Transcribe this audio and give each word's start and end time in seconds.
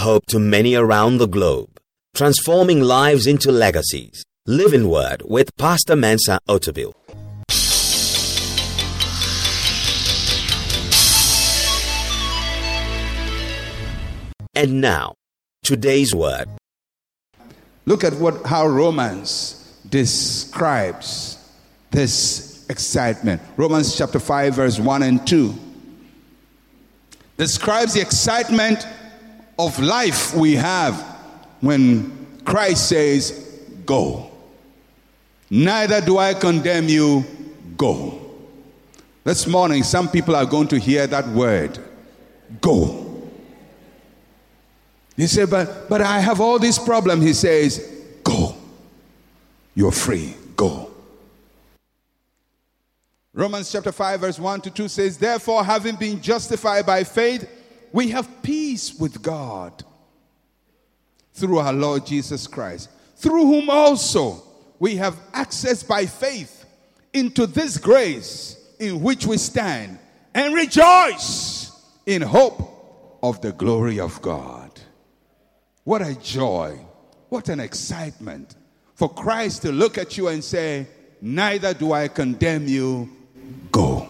hope 0.00 0.26
to 0.26 0.38
many 0.38 0.74
around 0.74 1.18
the 1.18 1.28
globe, 1.28 1.78
transforming 2.14 2.80
lives 2.80 3.26
into 3.26 3.52
legacies. 3.52 4.24
Living 4.46 4.88
Word 4.88 5.22
with 5.26 5.54
Pastor 5.56 5.94
Mensa 5.94 6.40
Otabil. 6.48 6.92
And 14.54 14.80
now, 14.80 15.14
today's 15.62 16.14
word. 16.14 16.48
Look 17.86 18.02
at 18.02 18.14
what 18.14 18.44
how 18.44 18.66
Romans 18.66 19.80
describes 19.88 21.38
this 21.90 22.66
excitement. 22.68 23.40
Romans 23.56 23.96
chapter 23.96 24.18
5 24.18 24.54
verse 24.54 24.78
1 24.78 25.02
and 25.02 25.26
2 25.26 25.54
describes 27.36 27.94
the 27.94 28.00
excitement 28.00 28.86
of 29.66 29.78
life 29.78 30.34
we 30.34 30.54
have 30.56 30.94
when 31.60 32.26
Christ 32.44 32.88
says, 32.88 33.46
Go. 33.84 34.30
Neither 35.50 36.00
do 36.00 36.18
I 36.18 36.34
condemn 36.34 36.88
you, 36.88 37.24
go. 37.76 38.20
This 39.24 39.46
morning, 39.46 39.82
some 39.82 40.08
people 40.08 40.36
are 40.36 40.46
going 40.46 40.68
to 40.68 40.78
hear 40.78 41.06
that 41.06 41.28
word, 41.28 41.78
go. 42.60 43.06
He 45.16 45.26
say, 45.26 45.44
but, 45.44 45.88
but 45.88 46.00
I 46.00 46.20
have 46.20 46.40
all 46.40 46.58
these 46.58 46.78
problems. 46.78 47.22
He 47.22 47.34
says, 47.34 48.04
Go. 48.22 48.54
You're 49.74 49.92
free. 49.92 50.34
Go. 50.56 50.90
Romans 53.34 53.70
chapter 53.70 53.92
5, 53.92 54.20
verse 54.20 54.38
1 54.38 54.60
to 54.62 54.70
2 54.70 54.88
says, 54.88 55.18
Therefore, 55.18 55.62
having 55.64 55.96
been 55.96 56.20
justified 56.20 56.86
by 56.86 57.04
faith, 57.04 57.48
we 57.92 58.08
have 58.08 58.42
peace 58.42 58.94
with 58.94 59.22
God 59.22 59.84
through 61.32 61.58
our 61.58 61.72
Lord 61.72 62.06
Jesus 62.06 62.46
Christ, 62.46 62.90
through 63.16 63.46
whom 63.46 63.70
also 63.70 64.42
we 64.78 64.96
have 64.96 65.18
access 65.32 65.82
by 65.82 66.06
faith 66.06 66.64
into 67.12 67.46
this 67.46 67.76
grace 67.76 68.56
in 68.78 69.02
which 69.02 69.26
we 69.26 69.36
stand 69.36 69.98
and 70.34 70.54
rejoice 70.54 71.72
in 72.06 72.22
hope 72.22 73.18
of 73.22 73.40
the 73.40 73.52
glory 73.52 74.00
of 74.00 74.20
God. 74.22 74.70
What 75.84 76.02
a 76.02 76.14
joy. 76.14 76.78
What 77.28 77.48
an 77.48 77.60
excitement 77.60 78.56
for 78.94 79.08
Christ 79.08 79.62
to 79.62 79.72
look 79.72 79.98
at 79.98 80.16
you 80.16 80.28
and 80.28 80.42
say, 80.42 80.86
Neither 81.22 81.74
do 81.74 81.92
I 81.92 82.08
condemn 82.08 82.66
you, 82.66 83.08
go. 83.70 84.08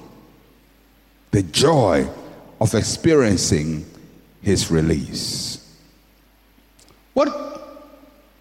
The 1.33 1.43
joy 1.43 2.09
of 2.61 2.75
experiencing 2.75 3.87
his 4.43 4.71
release. 4.71 5.77
What 7.15 7.29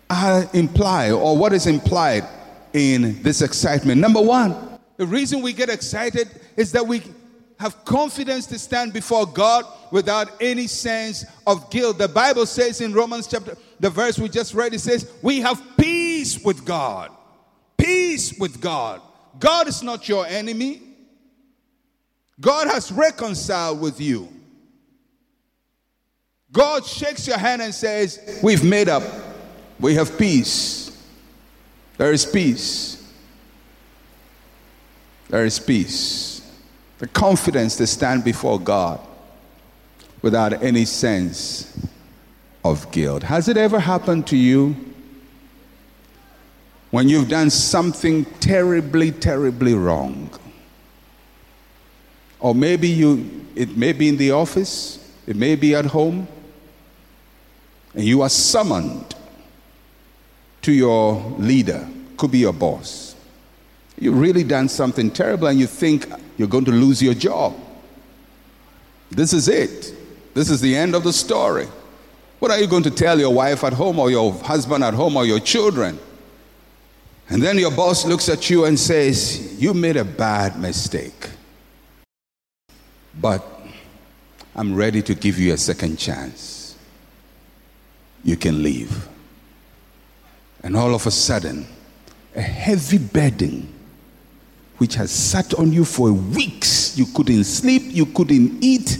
I 0.10 0.48
imply, 0.54 1.12
or 1.12 1.38
what 1.38 1.54
is 1.54 1.68
implied 1.68 2.26
in 2.74 3.22
this 3.24 3.42
excitement? 3.42 4.02
Number 4.02 4.22
one, 4.22 4.80
the 4.98 5.06
reason 5.06 5.42
we 5.42 5.54
get 5.54 5.70
excited 5.70 6.28
is 6.58 6.72
that 6.74 6.86
we 6.86 7.02
have 7.60 7.84
confidence 7.86 8.46
to 8.48 8.58
stand 8.58 8.94
before 8.94 9.26
God 9.26 9.66
without 9.92 10.30
any 10.42 10.68
sense 10.68 11.26
of 11.46 11.70
guilt. 11.70 11.98
The 11.98 12.08
Bible 12.08 12.46
says 12.46 12.82
in 12.82 12.94
Romans 12.94 13.28
chapter, 13.28 13.58
the 13.80 13.90
verse 13.90 14.18
we 14.18 14.30
just 14.30 14.54
read, 14.54 14.74
it 14.74 14.80
says, 14.80 15.12
We 15.22 15.42
have 15.42 15.62
peace 15.78 16.44
with 16.44 16.66
God. 16.66 17.12
Peace 17.78 18.38
with 18.40 18.62
God. 18.62 19.02
God 19.40 19.68
is 19.68 19.84
not 19.84 20.08
your 20.08 20.26
enemy. 20.26 20.82
God 22.40 22.68
has 22.68 22.92
reconciled 22.92 23.82
with 23.82 24.00
you. 24.00 24.30
God 26.52 26.86
shakes 26.86 27.28
your 27.28 27.38
hand 27.38 27.62
and 27.62 27.74
says, 27.74 28.40
We've 28.42 28.64
made 28.64 28.90
up. 28.90 29.04
We 29.80 29.96
have 29.96 30.18
peace. 30.18 30.98
There 31.98 32.12
is 32.12 32.26
peace. 32.26 32.96
There 35.30 35.46
is 35.46 35.60
peace 35.60 36.30
the 37.00 37.08
confidence 37.08 37.78
to 37.78 37.88
stand 37.88 38.24
before 38.24 38.60
God 38.60 39.00
without 40.22 40.62
any 40.62 40.86
sense 40.86 41.88
of 42.64 42.92
guilt. 42.92 43.24
Has 43.24 43.48
it 43.48 43.56
ever 43.56 43.80
happened 43.80 44.28
to 44.28 44.38
you 44.38 44.76
when 46.92 47.08
you've 47.08 47.30
done 47.30 47.50
something 47.50 48.26
terribly, 48.42 49.12
terribly 49.12 49.74
wrong? 49.74 50.30
Or 52.40 52.56
maybe 52.56 52.88
you, 52.88 53.46
it 53.56 53.76
may 53.76 53.94
be 53.94 54.10
in 54.10 54.18
the 54.18 54.32
office, 54.32 54.98
it 55.28 55.36
may 55.36 55.56
be 55.56 55.76
at 55.76 55.86
home, 55.86 56.28
and 57.94 58.04
you 58.04 58.22
are 58.22 58.30
summoned 58.30 59.16
to 60.62 60.72
your 60.72 61.16
leader, 61.38 61.88
could 62.18 62.32
be 62.32 62.40
your 62.40 62.54
boss 62.54 63.10
You've 64.00 64.18
really 64.18 64.44
done 64.44 64.70
something 64.70 65.12
terrible 65.12 65.48
and 65.48 65.60
you 65.60 65.68
think 65.68 66.08
you're 66.38 66.48
going 66.48 66.66
to 66.66 66.72
lose 66.72 67.02
your 67.02 67.14
job. 67.14 67.54
This 69.12 69.34
is 69.34 69.48
it. 69.50 69.94
This 70.34 70.50
is 70.50 70.62
the 70.62 70.76
end 70.76 70.96
of 70.96 71.04
the 71.04 71.12
story. 71.12 71.68
What 72.40 72.52
are 72.52 72.60
you 72.60 72.68
going 72.68 72.84
to 72.84 72.92
tell 72.92 73.20
your 73.20 73.34
wife 73.34 73.64
at 73.66 73.74
home 73.74 74.00
or 74.00 74.10
your 74.10 74.32
husband 74.32 74.84
at 74.84 74.94
home 74.94 75.18
or 75.18 75.26
your 75.26 75.40
children? 75.40 76.00
And 77.28 77.42
then 77.42 77.58
your 77.58 77.72
boss 77.72 78.06
looks 78.06 78.30
at 78.30 78.50
you 78.50 78.66
and 78.66 78.80
says, 78.80 79.62
You 79.62 79.74
made 79.74 79.98
a 79.98 80.06
bad 80.06 80.58
mistake. 80.58 81.30
But 83.22 83.44
I'm 84.56 84.76
ready 84.76 85.02
to 85.04 85.16
give 85.16 85.40
you 85.40 85.54
a 85.54 85.58
second 85.58 85.98
chance. 85.98 86.78
You 88.24 88.38
can 88.38 88.64
leave. 88.64 89.08
And 90.64 90.76
all 90.76 90.94
of 90.94 91.06
a 91.08 91.12
sudden, 91.12 91.66
a 92.36 92.42
heavy 92.42 92.98
burden 92.98 93.74
which 94.78 94.96
has 94.96 95.12
sat 95.12 95.54
on 95.56 95.72
you 95.74 95.84
for 95.86 96.12
weeks. 96.12 96.98
You 96.98 97.06
couldn't 97.14 97.44
sleep, 97.44 97.84
you 97.86 98.06
couldn't 98.06 98.64
eat, 98.64 98.98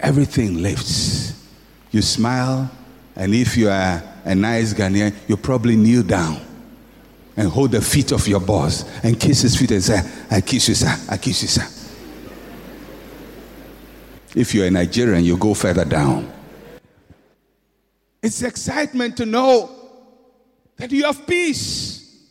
everything 0.00 0.62
lifts. 0.62 1.44
You 1.90 2.02
smile, 2.02 2.70
and 3.14 3.34
if 3.34 3.56
you 3.56 3.68
are 3.68 4.02
a 4.24 4.34
nice 4.34 4.74
Ghanaian, 4.74 5.14
you 5.28 5.36
probably 5.36 5.76
kneel 5.76 6.02
down 6.02 6.40
and 7.36 7.48
hold 7.48 7.72
the 7.72 7.80
feet 7.80 8.12
of 8.12 8.26
your 8.28 8.40
boss 8.40 8.84
and 9.02 9.18
kiss 9.18 9.42
his 9.42 9.56
feet 9.56 9.70
and 9.72 9.82
say, 9.82 10.00
I 10.30 10.40
kiss 10.40 10.68
you, 10.68 10.74
sir, 10.74 10.94
I 11.08 11.16
kiss 11.16 11.42
you, 11.42 11.48
sir. 11.48 11.85
If 14.36 14.54
you're 14.54 14.66
a 14.66 14.70
Nigerian, 14.70 15.24
you 15.24 15.38
go 15.38 15.54
further 15.54 15.86
down. 15.86 16.30
It's 18.22 18.42
excitement 18.42 19.16
to 19.16 19.24
know 19.24 19.70
that 20.76 20.92
you 20.92 21.04
have 21.04 21.26
peace. 21.26 22.22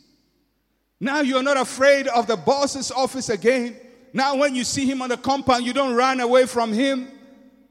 Now 0.99 1.21
you're 1.21 1.41
not 1.41 1.57
afraid 1.57 2.07
of 2.07 2.27
the 2.27 2.37
boss's 2.37 2.91
office 2.91 3.29
again. 3.29 3.75
Now, 4.13 4.35
when 4.35 4.53
you 4.53 4.63
see 4.63 4.85
him 4.85 5.01
on 5.01 5.09
the 5.09 5.17
compound, 5.17 5.65
you 5.65 5.73
don't 5.73 5.95
run 5.95 6.19
away 6.19 6.45
from 6.45 6.71
him. 6.71 7.07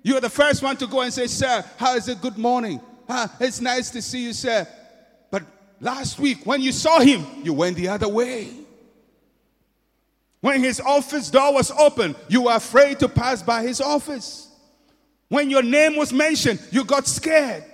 You're 0.02 0.20
the 0.20 0.28
first 0.28 0.64
one 0.64 0.76
to 0.78 0.88
go 0.88 1.02
and 1.02 1.12
say, 1.12 1.28
Sir, 1.28 1.64
how 1.76 1.94
is 1.94 2.08
it? 2.08 2.20
Good 2.20 2.36
morning. 2.36 2.80
Ah, 3.08 3.32
it's 3.38 3.60
nice 3.60 3.88
to 3.90 4.02
see 4.02 4.24
you, 4.24 4.32
sir. 4.32 4.66
But 5.30 5.44
last 5.80 6.18
week, 6.18 6.44
when 6.44 6.60
you 6.60 6.72
saw 6.72 6.98
him, 6.98 7.24
you 7.44 7.52
went 7.52 7.76
the 7.76 7.86
other 7.86 8.08
way. 8.08 8.63
When 10.44 10.62
his 10.62 10.78
office 10.78 11.30
door 11.30 11.54
was 11.54 11.70
open, 11.70 12.14
you 12.28 12.42
were 12.42 12.56
afraid 12.56 12.98
to 12.98 13.08
pass 13.08 13.42
by 13.42 13.62
his 13.62 13.80
office. 13.80 14.50
When 15.28 15.48
your 15.48 15.62
name 15.62 15.96
was 15.96 16.12
mentioned, 16.12 16.60
you 16.70 16.84
got 16.84 17.06
scared. 17.06 17.64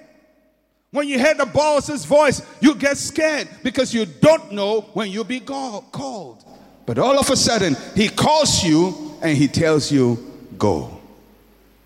When 0.92 1.08
you 1.08 1.18
heard 1.18 1.38
the 1.38 1.46
boss's 1.46 2.04
voice, 2.04 2.40
you 2.60 2.76
get 2.76 2.96
scared 2.96 3.48
because 3.64 3.92
you 3.92 4.06
don't 4.06 4.52
know 4.52 4.82
when 4.94 5.10
you'll 5.10 5.24
be 5.24 5.40
called. 5.40 6.44
But 6.86 6.96
all 6.98 7.18
of 7.18 7.28
a 7.28 7.34
sudden, 7.34 7.76
he 7.96 8.08
calls 8.08 8.62
you 8.62 9.16
and 9.20 9.36
he 9.36 9.48
tells 9.48 9.90
you, 9.90 10.24
Go. 10.56 10.96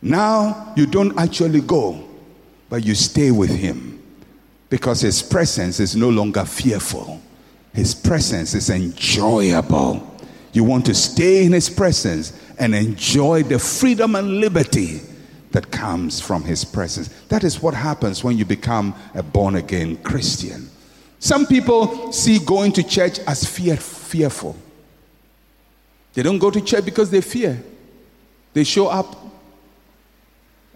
Now 0.03 0.75
you 0.77 0.85
don't 0.85 1.19
actually 1.19 1.63
go, 1.63 2.07
but 2.69 2.85
you 2.85 2.95
stay 2.95 3.31
with 3.31 3.49
him 3.49 4.03
because 4.69 5.01
his 5.01 5.23
presence 5.23 5.81
is 5.81 5.97
no 5.97 6.11
longer 6.11 6.45
fearful, 6.45 7.23
his 7.73 7.95
presence 7.95 8.53
is 8.53 8.69
enjoyable. 8.69 10.11
You 10.55 10.63
want 10.63 10.87
to 10.87 10.95
stay 10.95 11.45
in 11.45 11.53
his 11.53 11.69
presence 11.69 12.33
and 12.59 12.75
enjoy 12.75 13.43
the 13.43 13.59
freedom 13.59 14.15
and 14.15 14.39
liberty 14.39 15.01
that 15.51 15.71
comes 15.71 16.21
from 16.21 16.45
his 16.45 16.65
presence. 16.65 17.09
That 17.29 17.43
is 17.43 17.61
what 17.61 17.75
happens 17.75 18.23
when 18.23 18.39
you 18.39 18.45
become 18.45 18.95
a 19.15 19.23
born 19.23 19.57
again 19.57 19.97
Christian. 19.99 20.71
Some 21.19 21.45
people 21.47 22.13
see 22.13 22.39
going 22.39 22.73
to 22.73 22.85
church 22.85 23.19
as 23.21 23.45
fear, 23.45 23.77
fearful. 23.77 24.57
They 26.13 26.23
don't 26.23 26.39
go 26.39 26.53
to 26.53 26.61
church 26.61 26.85
because 26.85 27.11
they 27.11 27.21
fear. 27.21 27.61
They 28.53 28.63
show 28.63 28.87
up 28.87 29.17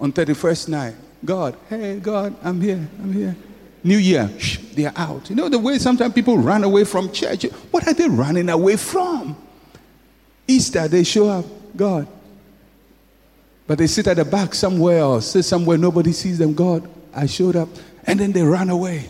on 0.00 0.12
31st 0.12 0.68
night. 0.68 0.94
God, 1.24 1.56
hey, 1.68 2.00
God, 2.00 2.34
I'm 2.42 2.60
here, 2.60 2.88
I'm 3.00 3.12
here. 3.12 3.36
New 3.84 3.98
Year, 3.98 4.28
shh, 4.38 4.58
they're 4.74 4.92
out. 4.96 5.30
You 5.30 5.36
know 5.36 5.48
the 5.48 5.58
way 5.58 5.78
sometimes 5.78 6.14
people 6.14 6.36
run 6.36 6.64
away 6.64 6.82
from 6.82 7.12
church? 7.12 7.44
What 7.70 7.86
are 7.86 7.94
they 7.94 8.08
running 8.08 8.48
away 8.48 8.76
from? 8.76 9.36
Easter, 10.48 10.88
they 10.88 11.04
show 11.04 11.28
up. 11.28 11.44
God, 11.76 12.08
but 13.68 13.76
they 13.76 13.86
sit 13.86 14.06
at 14.06 14.16
the 14.16 14.24
back 14.24 14.54
somewhere 14.54 15.04
or 15.04 15.20
sit 15.20 15.44
somewhere 15.44 15.76
nobody 15.76 16.10
sees 16.10 16.38
them. 16.38 16.54
God, 16.54 16.88
I 17.14 17.26
showed 17.26 17.54
up. 17.54 17.68
And 18.04 18.18
then 18.18 18.32
they 18.32 18.42
run 18.42 18.70
away. 18.70 19.04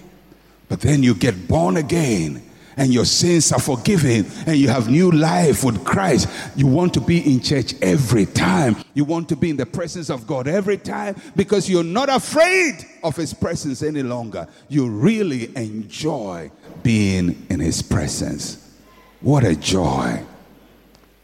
But 0.69 0.81
then 0.81 1.05
you 1.05 1.14
get 1.14 1.46
born 1.46 1.76
again 1.76 2.43
and 2.76 2.93
your 2.93 3.05
sins 3.05 3.52
are 3.52 3.61
forgiven 3.61 4.26
and 4.46 4.56
you 4.56 4.69
have 4.69 4.90
new 4.90 5.12
life 5.12 5.62
with 5.62 5.85
Christ. 5.85 6.29
You 6.56 6.67
want 6.67 6.93
to 6.94 7.00
be 7.00 7.20
in 7.32 7.40
church 7.40 7.75
every 7.81 8.26
time. 8.26 8.76
You 8.94 9.05
want 9.05 9.29
to 9.29 9.37
be 9.37 9.50
in 9.50 9.56
the 9.56 9.64
presence 9.64 10.11
of 10.11 10.26
God 10.26 10.49
every 10.49 10.76
time 10.76 11.14
because 11.37 11.70
you're 11.70 11.85
not 11.85 12.08
afraid 12.08 12.85
of 13.05 13.14
His 13.14 13.32
presence 13.32 13.85
any 13.85 14.02
longer. 14.02 14.49
You 14.69 14.88
really 14.88 15.56
enjoy 15.56 16.50
being 16.82 17.46
in 17.49 17.61
His 17.61 17.81
presence. 17.81 18.76
What 19.20 19.44
a 19.44 19.55
joy! 19.55 20.25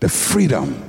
The 0.05 0.11
freedom, 0.11 0.85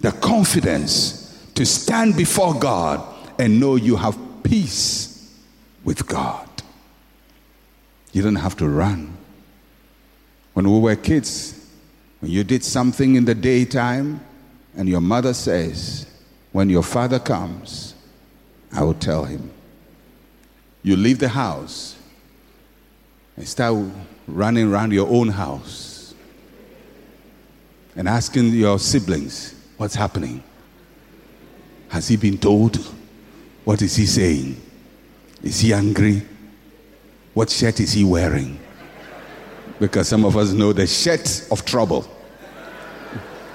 the 0.00 0.12
confidence 0.12 1.48
to 1.54 1.64
stand 1.64 2.14
before 2.14 2.52
God 2.52 3.02
and 3.38 3.58
know 3.58 3.76
you 3.76 3.96
have 3.96 4.18
peace 4.42 5.34
with 5.82 6.06
God. 6.06 6.46
You 8.12 8.20
don't 8.20 8.34
have 8.34 8.54
to 8.58 8.68
run. 8.68 9.16
When 10.52 10.70
we 10.70 10.78
were 10.78 10.94
kids, 10.94 11.70
when 12.20 12.32
you 12.32 12.44
did 12.44 12.62
something 12.62 13.14
in 13.14 13.24
the 13.24 13.34
daytime, 13.34 14.20
and 14.76 14.90
your 14.90 15.00
mother 15.00 15.32
says, 15.32 16.06
When 16.52 16.68
your 16.68 16.82
father 16.82 17.18
comes, 17.18 17.94
I 18.74 18.82
will 18.82 18.92
tell 18.92 19.24
him. 19.24 19.50
You 20.82 20.96
leave 20.96 21.18
the 21.18 21.30
house 21.30 21.96
and 23.38 23.48
start 23.48 23.86
running 24.28 24.70
around 24.70 24.92
your 24.92 25.08
own 25.08 25.28
house 25.28 25.93
and 27.96 28.08
asking 28.08 28.50
your 28.50 28.78
siblings, 28.78 29.54
What's 29.76 29.94
happening? 29.94 30.42
Has 31.88 32.08
he 32.08 32.16
been 32.16 32.38
told? 32.38 32.76
What 33.64 33.82
is 33.82 33.96
he 33.96 34.06
saying? 34.06 34.60
Is 35.42 35.60
he 35.60 35.72
angry? 35.72 36.22
What 37.34 37.50
shirt 37.50 37.80
is 37.80 37.92
he 37.92 38.04
wearing? 38.04 38.58
Because 39.80 40.08
some 40.08 40.24
of 40.24 40.36
us 40.36 40.52
know 40.52 40.72
the 40.72 40.86
shirt 40.86 41.48
of 41.50 41.64
trouble. 41.64 42.06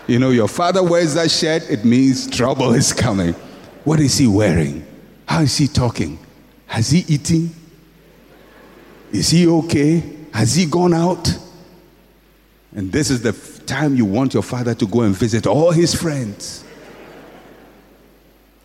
You 0.07 0.19
know, 0.19 0.31
your 0.31 0.47
father 0.47 0.83
wears 0.83 1.13
that 1.13 1.31
shirt, 1.31 1.69
it 1.69 1.85
means 1.85 2.27
trouble 2.29 2.73
is 2.73 2.91
coming. 2.91 3.33
What 3.85 3.99
is 3.99 4.17
he 4.17 4.27
wearing? 4.27 4.85
How 5.25 5.41
is 5.41 5.57
he 5.57 5.67
talking? 5.67 6.19
Has 6.65 6.89
he 6.89 6.99
eaten? 7.07 7.55
Is 9.11 9.29
he 9.29 9.47
okay? 9.47 10.03
Has 10.33 10.55
he 10.55 10.65
gone 10.65 10.93
out? 10.93 11.27
And 12.75 12.91
this 12.91 13.09
is 13.09 13.21
the 13.21 13.33
time 13.65 13.95
you 13.95 14.05
want 14.05 14.33
your 14.33 14.43
father 14.43 14.75
to 14.75 14.87
go 14.87 15.01
and 15.01 15.15
visit 15.15 15.47
all 15.47 15.71
his 15.71 15.95
friends. 15.95 16.63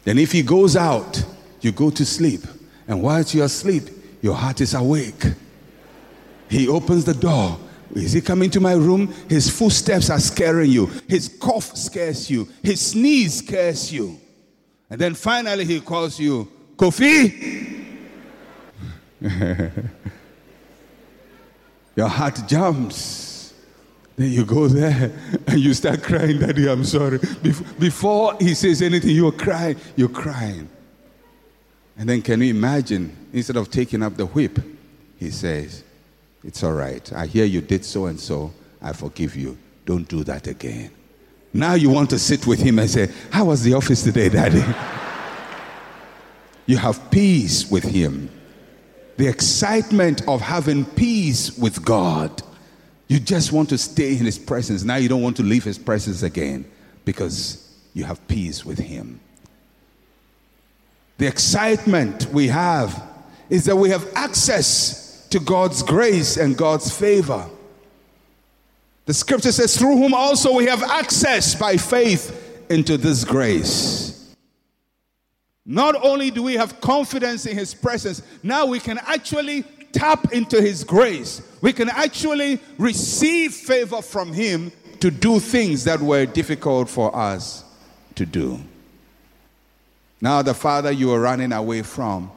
Then, 0.05 0.19
if 0.19 0.33
he 0.33 0.43
goes 0.43 0.77
out, 0.77 1.25
you 1.62 1.73
go 1.73 1.91
to 1.91 2.05
sleep. 2.05 2.43
And 2.87 3.03
whilst 3.03 3.35
you're 3.35 3.47
asleep, 3.47 3.85
your 4.21 4.35
heart 4.35 4.61
is 4.61 4.75
awake. 4.75 5.25
He 6.51 6.69
opens 6.69 7.06
the 7.06 7.15
door. 7.15 7.59
Is 7.95 8.12
he 8.12 8.21
coming 8.21 8.51
to 8.51 8.61
my 8.61 8.75
room? 8.75 9.15
His 9.29 9.49
footsteps 9.49 10.11
are 10.11 10.19
scaring 10.19 10.71
you. 10.71 10.87
His 11.09 11.29
cough 11.41 11.75
scares 11.77 12.29
you. 12.31 12.49
His 12.62 12.81
sneeze 12.81 13.39
scares 13.39 13.93
you. 13.93 14.21
And 14.91 15.00
then 15.00 15.15
finally 15.15 15.65
he 15.65 15.81
calls 15.81 16.19
you, 16.21 16.50
Kofi. 16.77 17.73
Your 21.97 22.09
heart 22.09 22.41
jumps. 22.47 23.24
Then 24.16 24.31
you 24.31 24.44
go 24.44 24.69
there 24.69 25.12
and 25.46 25.58
you 25.58 25.75
start 25.75 26.02
crying, 26.02 26.38
Daddy, 26.38 26.69
I'm 26.69 26.84
sorry. 26.84 27.19
Before 27.78 28.37
he 28.38 28.55
says 28.55 28.82
anything, 28.82 29.11
you're 29.11 29.32
crying. 29.32 29.76
You're 29.96 30.08
crying. 30.08 30.69
And 31.96 32.08
then 32.08 32.22
can 32.22 32.40
you 32.40 32.50
imagine, 32.50 33.16
instead 33.32 33.56
of 33.56 33.70
taking 33.70 34.02
up 34.02 34.16
the 34.16 34.26
whip, 34.26 34.58
he 35.19 35.31
says, 35.31 35.84
It's 36.43 36.62
all 36.62 36.72
right. 36.72 37.12
I 37.12 37.26
hear 37.26 37.44
you 37.44 37.61
did 37.61 37.84
so 37.84 38.06
and 38.06 38.19
so. 38.19 38.52
I 38.82 38.93
forgive 38.93 39.37
you. 39.37 39.56
Don't 39.87 40.06
do 40.08 40.25
that 40.25 40.46
again. 40.46 40.90
Now 41.52 41.75
you 41.75 41.88
want 41.88 42.11
to 42.11 42.19
sit 42.19 42.46
with 42.46 42.61
him 42.61 42.78
and 42.78 42.90
say, 42.90 43.11
How 43.31 43.46
was 43.46 43.62
the 43.62 43.75
office 43.75 44.02
today, 44.02 44.28
Daddy? 44.28 44.58
you 46.66 46.76
have 46.76 47.11
peace 47.11 47.70
with 47.70 47.84
him. 47.84 48.28
The 49.16 49.28
excitement 49.28 50.26
of 50.26 50.40
having 50.40 50.84
peace 50.84 51.56
with 51.56 51.84
God. 51.84 52.43
You 53.09 53.21
just 53.21 53.53
want 53.53 53.69
to 53.69 53.79
stay 53.79 54.12
in 54.12 54.25
his 54.25 54.39
presence. 54.39 54.83
Now 54.83 54.97
you 54.97 55.09
don't 55.09 55.23
want 55.23 55.37
to 55.37 55.43
leave 55.43 55.65
his 55.65 55.79
presence 55.79 56.23
again 56.23 56.65
because 57.05 57.73
you 57.93 58.05
have 58.05 58.27
peace 58.29 58.65
with 58.65 58.79
him. 58.79 59.21
The 61.19 61.27
excitement 61.27 62.27
we 62.33 62.49
have 62.49 63.03
is 63.49 63.65
that 63.67 63.77
we 63.77 63.91
have 63.91 64.11
access 64.15 65.27
to 65.29 65.39
God's 65.39 65.83
grace 65.83 66.37
and 66.37 66.56
God's 66.56 66.97
favor. 66.97 67.49
The 69.07 69.15
scripture 69.15 69.53
says, 69.53 69.77
through 69.77 69.97
whom 69.97 70.15
also 70.15 70.55
we 70.55 70.67
have 70.67 70.83
access 70.83 71.55
by 71.55 71.77
faith 71.77 72.67
into 72.71 72.97
this 72.97 73.25
grace. 73.25 74.35
Not 75.67 75.95
only 76.03 76.31
do 76.31 76.43
we 76.43 76.55
have 76.55 76.81
confidence 76.81 77.47
in 77.47 77.57
his 77.57 77.75
presence, 77.75 78.23
now 78.43 78.67
we 78.67 78.81
can 78.81 78.99
actually 78.99 79.65
tap 79.94 80.32
into 80.32 80.61
his 80.61 80.85
grace. 80.85 81.41
We 81.62 81.73
can 81.73 81.88
actually 81.88 82.58
receive 82.76 83.55
favor 83.55 84.02
from 84.02 84.32
him 84.32 84.73
to 85.00 85.11
do 85.11 85.41
things 85.41 85.85
that 85.85 86.00
were 86.00 86.26
difficult 86.26 86.91
for 86.91 87.14
us 87.17 87.64
to 88.17 88.26
do. 88.26 88.61
Now, 90.20 90.43
the 90.43 90.55
father 90.55 90.91
you 90.91 91.12
are 91.12 91.20
running 91.20 91.52
away 91.52 91.82
from, 91.82 92.31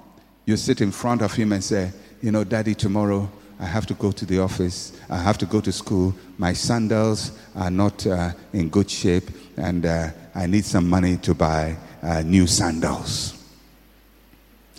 you 0.45 0.56
sit 0.56 0.81
in 0.81 0.92
front 0.92 1.21
of 1.21 1.33
him 1.33 1.51
and 1.51 1.63
say, 1.63 1.92
You 2.21 2.31
know, 2.31 2.44
daddy, 2.44 2.75
tomorrow 2.75 3.30
I 3.60 3.65
have 3.65 3.88
to 3.88 3.93
go 3.96 4.12
to 4.12 4.25
the 4.25 4.39
office. 4.39 5.00
I 5.10 5.17
have 5.17 5.38
to 5.39 5.46
go 5.46 5.62
to 5.62 5.72
school. 5.72 6.13
My 6.38 6.53
sandals 6.53 7.32
are 7.55 7.72
not 7.72 8.05
uh, 8.05 8.32
in 8.53 8.70
good 8.70 8.89
shape, 8.89 9.29
and 9.58 9.86
uh, 9.86 10.10
I 10.36 10.46
need 10.46 10.65
some 10.65 10.89
money 10.89 11.17
to 11.17 11.34
buy 11.34 11.77
uh, 12.03 12.22
new 12.22 12.46
sandals. 12.46 13.34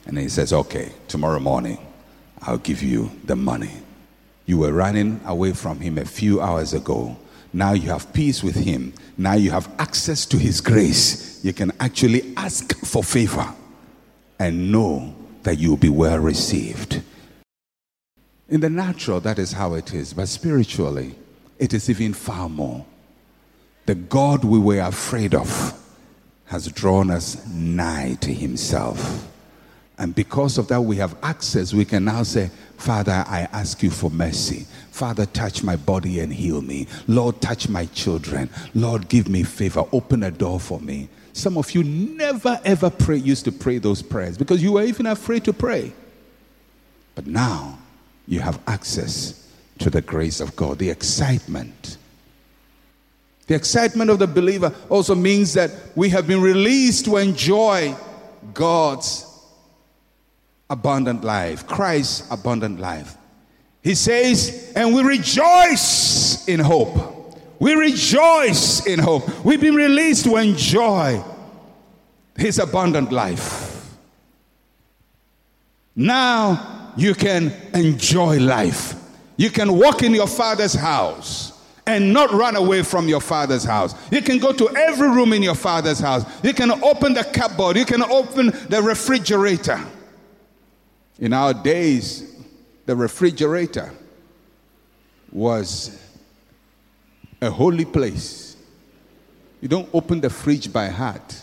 And 0.06 0.18
he 0.18 0.28
says, 0.28 0.52
Okay, 0.52 0.92
tomorrow 1.08 1.40
morning, 1.40 1.78
I'll 2.42 2.58
give 2.58 2.82
you 2.82 3.10
the 3.24 3.36
money. 3.36 3.72
You 4.46 4.58
were 4.58 4.72
running 4.72 5.20
away 5.26 5.52
from 5.52 5.80
him 5.80 5.98
a 5.98 6.04
few 6.04 6.40
hours 6.40 6.72
ago. 6.72 7.16
Now 7.52 7.72
you 7.72 7.90
have 7.90 8.12
peace 8.12 8.42
with 8.42 8.56
him. 8.56 8.94
Now 9.16 9.34
you 9.34 9.50
have 9.50 9.70
access 9.78 10.26
to 10.26 10.38
his 10.38 10.60
grace 10.60 11.28
you 11.42 11.52
can 11.52 11.72
actually 11.80 12.34
ask 12.36 12.76
for 12.84 13.02
favor 13.02 13.54
and 14.38 14.72
know 14.72 15.14
that 15.42 15.58
you'll 15.58 15.76
be 15.76 15.88
well 15.88 16.18
received. 16.18 17.02
In 18.48 18.60
the 18.60 18.70
natural, 18.70 19.20
that 19.20 19.38
is 19.38 19.52
how 19.52 19.74
it 19.74 19.92
is, 19.94 20.12
but 20.12 20.28
spiritually, 20.28 21.14
it 21.58 21.74
is 21.74 21.90
even 21.90 22.14
far 22.14 22.48
more. 22.48 22.84
The 23.86 23.94
God 23.94 24.44
we 24.44 24.58
were 24.58 24.80
afraid 24.80 25.34
of 25.34 25.74
has 26.46 26.66
drawn 26.68 27.10
us 27.10 27.46
nigh 27.46 28.16
to 28.20 28.32
himself. 28.32 29.28
And 29.98 30.14
because 30.14 30.58
of 30.58 30.68
that, 30.68 30.80
we 30.80 30.96
have 30.96 31.16
access. 31.22 31.74
We 31.74 31.84
can 31.84 32.04
now 32.04 32.22
say, 32.22 32.50
Father, 32.76 33.24
I 33.26 33.48
ask 33.52 33.82
you 33.82 33.90
for 33.90 34.10
mercy. 34.10 34.66
Father, 34.92 35.26
touch 35.26 35.64
my 35.64 35.74
body 35.74 36.20
and 36.20 36.32
heal 36.32 36.62
me. 36.62 36.86
Lord, 37.08 37.40
touch 37.40 37.68
my 37.68 37.86
children. 37.86 38.48
Lord, 38.74 39.08
give 39.08 39.28
me 39.28 39.42
favor. 39.42 39.84
Open 39.92 40.22
a 40.22 40.30
door 40.30 40.60
for 40.60 40.78
me. 40.80 41.08
Some 41.32 41.58
of 41.58 41.72
you 41.72 41.82
never 41.84 42.60
ever 42.64 42.90
pray, 42.90 43.16
used 43.16 43.44
to 43.44 43.52
pray 43.52 43.78
those 43.78 44.02
prayers 44.02 44.38
because 44.38 44.62
you 44.62 44.72
were 44.72 44.82
even 44.82 45.06
afraid 45.06 45.44
to 45.44 45.52
pray. 45.52 45.92
But 47.14 47.26
now 47.26 47.78
you 48.26 48.40
have 48.40 48.60
access 48.66 49.48
to 49.78 49.90
the 49.90 50.00
grace 50.00 50.40
of 50.40 50.54
God, 50.56 50.78
the 50.78 50.90
excitement. 50.90 51.96
The 53.46 53.54
excitement 53.54 54.10
of 54.10 54.18
the 54.18 54.26
believer 54.26 54.74
also 54.88 55.14
means 55.14 55.54
that 55.54 55.70
we 55.96 56.10
have 56.10 56.26
been 56.26 56.40
released 56.40 57.06
to 57.06 57.16
enjoy 57.16 57.96
God's 58.52 59.27
abundant 60.70 61.24
life, 61.24 61.66
Christ's 61.66 62.30
abundant 62.30 62.78
life. 62.80 63.16
He 63.82 63.94
says, 63.94 64.72
and 64.76 64.94
we 64.94 65.02
rejoice 65.02 66.46
in 66.48 66.60
hope. 66.60 67.38
We 67.60 67.74
rejoice 67.74 68.86
in 68.86 68.98
hope. 68.98 69.44
We've 69.44 69.60
been 69.60 69.74
released 69.74 70.24
to 70.24 70.36
enjoy 70.36 71.22
His 72.36 72.58
abundant 72.58 73.10
life. 73.10 73.96
Now 75.96 76.92
you 76.96 77.14
can 77.14 77.52
enjoy 77.74 78.38
life. 78.38 78.94
You 79.36 79.50
can 79.50 79.76
walk 79.76 80.02
in 80.02 80.14
your 80.14 80.26
father's 80.26 80.74
house 80.74 81.52
and 81.86 82.12
not 82.12 82.30
run 82.32 82.54
away 82.54 82.82
from 82.82 83.08
your 83.08 83.20
father's 83.20 83.64
house. 83.64 83.94
You 84.12 84.20
can 84.20 84.38
go 84.38 84.52
to 84.52 84.68
every 84.76 85.08
room 85.08 85.32
in 85.32 85.42
your 85.42 85.54
father's 85.54 85.98
house. 85.98 86.24
You 86.44 86.52
can 86.52 86.70
open 86.84 87.14
the 87.14 87.24
cupboard. 87.24 87.76
You 87.76 87.86
can 87.86 88.02
open 88.02 88.52
the 88.68 88.82
refrigerator. 88.82 89.80
In 91.18 91.32
our 91.32 91.52
days, 91.52 92.36
the 92.86 92.94
refrigerator 92.94 93.92
was 95.32 96.00
a 97.40 97.50
holy 97.50 97.84
place. 97.84 98.56
You 99.60 99.68
don't 99.68 99.88
open 99.92 100.20
the 100.20 100.30
fridge 100.30 100.72
by 100.72 100.88
heart. 100.88 101.42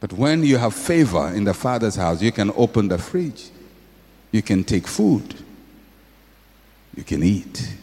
But 0.00 0.12
when 0.12 0.42
you 0.42 0.56
have 0.56 0.74
favor 0.74 1.28
in 1.28 1.44
the 1.44 1.54
Father's 1.54 1.94
house, 1.94 2.20
you 2.22 2.32
can 2.32 2.50
open 2.56 2.88
the 2.88 2.98
fridge, 2.98 3.50
you 4.32 4.42
can 4.42 4.64
take 4.64 4.88
food, 4.88 5.36
you 6.96 7.04
can 7.04 7.22
eat, 7.22 7.76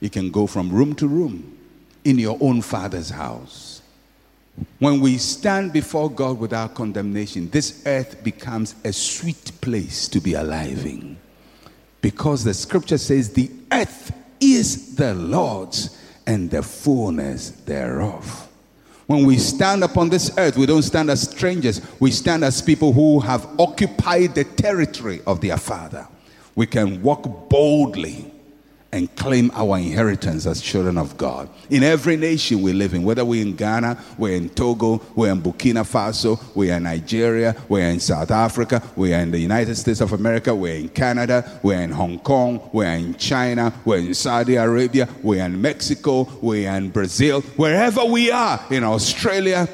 you 0.00 0.08
can 0.08 0.30
go 0.30 0.46
from 0.46 0.70
room 0.70 0.94
to 0.94 1.06
room 1.06 1.58
in 2.04 2.18
your 2.18 2.38
own 2.40 2.62
Father's 2.62 3.10
house. 3.10 3.77
When 4.78 5.00
we 5.00 5.18
stand 5.18 5.72
before 5.72 6.10
God 6.10 6.38
without 6.38 6.74
condemnation, 6.74 7.50
this 7.50 7.82
earth 7.86 8.22
becomes 8.22 8.74
a 8.84 8.92
sweet 8.92 9.52
place 9.60 10.08
to 10.08 10.20
be 10.20 10.34
alive 10.34 10.86
in. 10.86 11.18
Because 12.00 12.44
the 12.44 12.54
scripture 12.54 12.98
says, 12.98 13.32
The 13.32 13.50
earth 13.72 14.12
is 14.40 14.94
the 14.94 15.14
Lord's 15.14 15.98
and 16.26 16.50
the 16.50 16.62
fullness 16.62 17.50
thereof. 17.50 18.48
When 19.06 19.24
we 19.24 19.38
stand 19.38 19.82
upon 19.82 20.10
this 20.10 20.30
earth, 20.36 20.58
we 20.58 20.66
don't 20.66 20.82
stand 20.82 21.10
as 21.10 21.22
strangers, 21.22 21.80
we 21.98 22.10
stand 22.10 22.44
as 22.44 22.60
people 22.60 22.92
who 22.92 23.20
have 23.20 23.48
occupied 23.58 24.34
the 24.34 24.44
territory 24.44 25.22
of 25.26 25.40
their 25.40 25.56
Father. 25.56 26.06
We 26.54 26.66
can 26.66 27.02
walk 27.02 27.48
boldly 27.48 28.30
and 28.90 29.14
claim 29.16 29.50
our 29.54 29.76
inheritance 29.76 30.46
as 30.46 30.62
children 30.62 30.96
of 30.96 31.16
God. 31.18 31.48
In 31.68 31.82
every 31.82 32.16
nation 32.16 32.62
we 32.62 32.72
live 32.72 32.94
in, 32.94 33.02
whether 33.02 33.24
we're 33.24 33.42
in 33.42 33.54
Ghana, 33.54 34.02
we're 34.16 34.34
in 34.34 34.48
Togo, 34.48 35.02
we're 35.14 35.30
in 35.30 35.42
Burkina 35.42 35.84
Faso, 35.84 36.42
we're 36.54 36.74
in 36.74 36.84
Nigeria, 36.84 37.54
we're 37.68 37.88
in 37.88 38.00
South 38.00 38.30
Africa, 38.30 38.82
we're 38.96 39.18
in 39.18 39.30
the 39.30 39.38
United 39.38 39.74
States 39.74 40.00
of 40.00 40.14
America, 40.14 40.54
we're 40.54 40.76
in 40.76 40.88
Canada, 40.88 41.60
we're 41.62 41.80
in 41.80 41.90
Hong 41.90 42.18
Kong, 42.20 42.70
we're 42.72 42.94
in 42.94 43.14
China, 43.16 43.72
we're 43.84 43.98
in 43.98 44.14
Saudi 44.14 44.56
Arabia, 44.56 45.06
we're 45.22 45.44
in 45.44 45.60
Mexico, 45.60 46.26
we're 46.40 46.70
in 46.72 46.88
Brazil, 46.88 47.42
wherever 47.56 48.04
we 48.06 48.30
are, 48.30 48.64
in 48.70 48.84
Australia. 48.84 49.68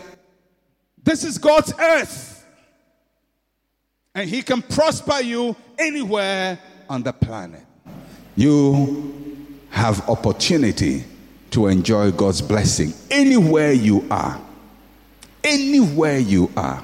This 1.03 1.23
is 1.23 1.39
God's 1.39 1.73
earth. 1.79 2.45
And 4.17 4.29
He 4.29 4.43
can 4.43 4.63
prosper 4.63 5.21
you 5.21 5.55
anywhere 5.79 6.59
on 6.89 7.03
the 7.03 7.13
planet 7.13 7.65
you 8.37 9.15
have 9.71 10.09
opportunity 10.09 11.05
to 11.51 11.69
enjoy 11.69 12.11
God's 12.11 12.43
blessing 12.43 12.93
anywhere 13.11 13.73
you 13.73 14.07
are. 14.11 14.41
Anywhere 15.43 16.19
you 16.19 16.51
are. 16.57 16.83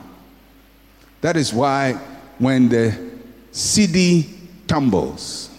That 1.21 1.37
is 1.37 1.53
why 1.53 1.95
when 2.39 2.69
the 2.69 3.11
cedi 3.53 4.29
tumbles, 4.67 5.51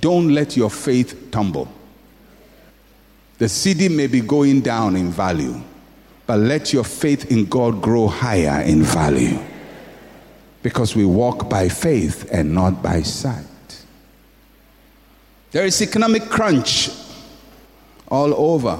don't 0.00 0.28
let 0.28 0.56
your 0.56 0.70
faith 0.70 1.28
tumble. 1.30 1.68
The 3.38 3.46
cedi 3.46 3.94
may 3.94 4.06
be 4.06 4.20
going 4.20 4.60
down 4.60 4.96
in 4.96 5.10
value, 5.10 5.60
but 6.26 6.38
let 6.38 6.72
your 6.72 6.84
faith 6.84 7.30
in 7.30 7.46
God 7.46 7.82
grow 7.82 8.06
higher 8.06 8.62
in 8.62 8.82
value. 8.82 9.38
Because 10.62 10.94
we 10.94 11.04
walk 11.04 11.50
by 11.50 11.68
faith 11.68 12.28
and 12.30 12.54
not 12.54 12.82
by 12.82 13.02
sight. 13.02 13.46
There 15.52 15.66
is 15.66 15.80
economic 15.82 16.30
crunch 16.30 16.90
all 18.08 18.34
over. 18.34 18.78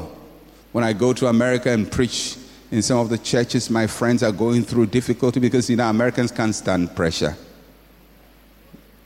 When 0.72 0.82
I 0.82 0.94
go 0.94 1.12
to 1.12 1.26
America 1.26 1.70
and 1.70 1.90
preach 1.90 2.38
in 2.70 2.80
some 2.80 2.98
of 2.98 3.10
the 3.10 3.18
churches, 3.18 3.68
my 3.68 3.86
friends 3.86 4.22
are 4.22 4.32
going 4.32 4.62
through 4.64 4.86
difficulty 4.86 5.38
because 5.38 5.68
you 5.68 5.76
know 5.76 5.88
Americans 5.88 6.32
can't 6.32 6.54
stand 6.54 6.96
pressure. 6.96 7.36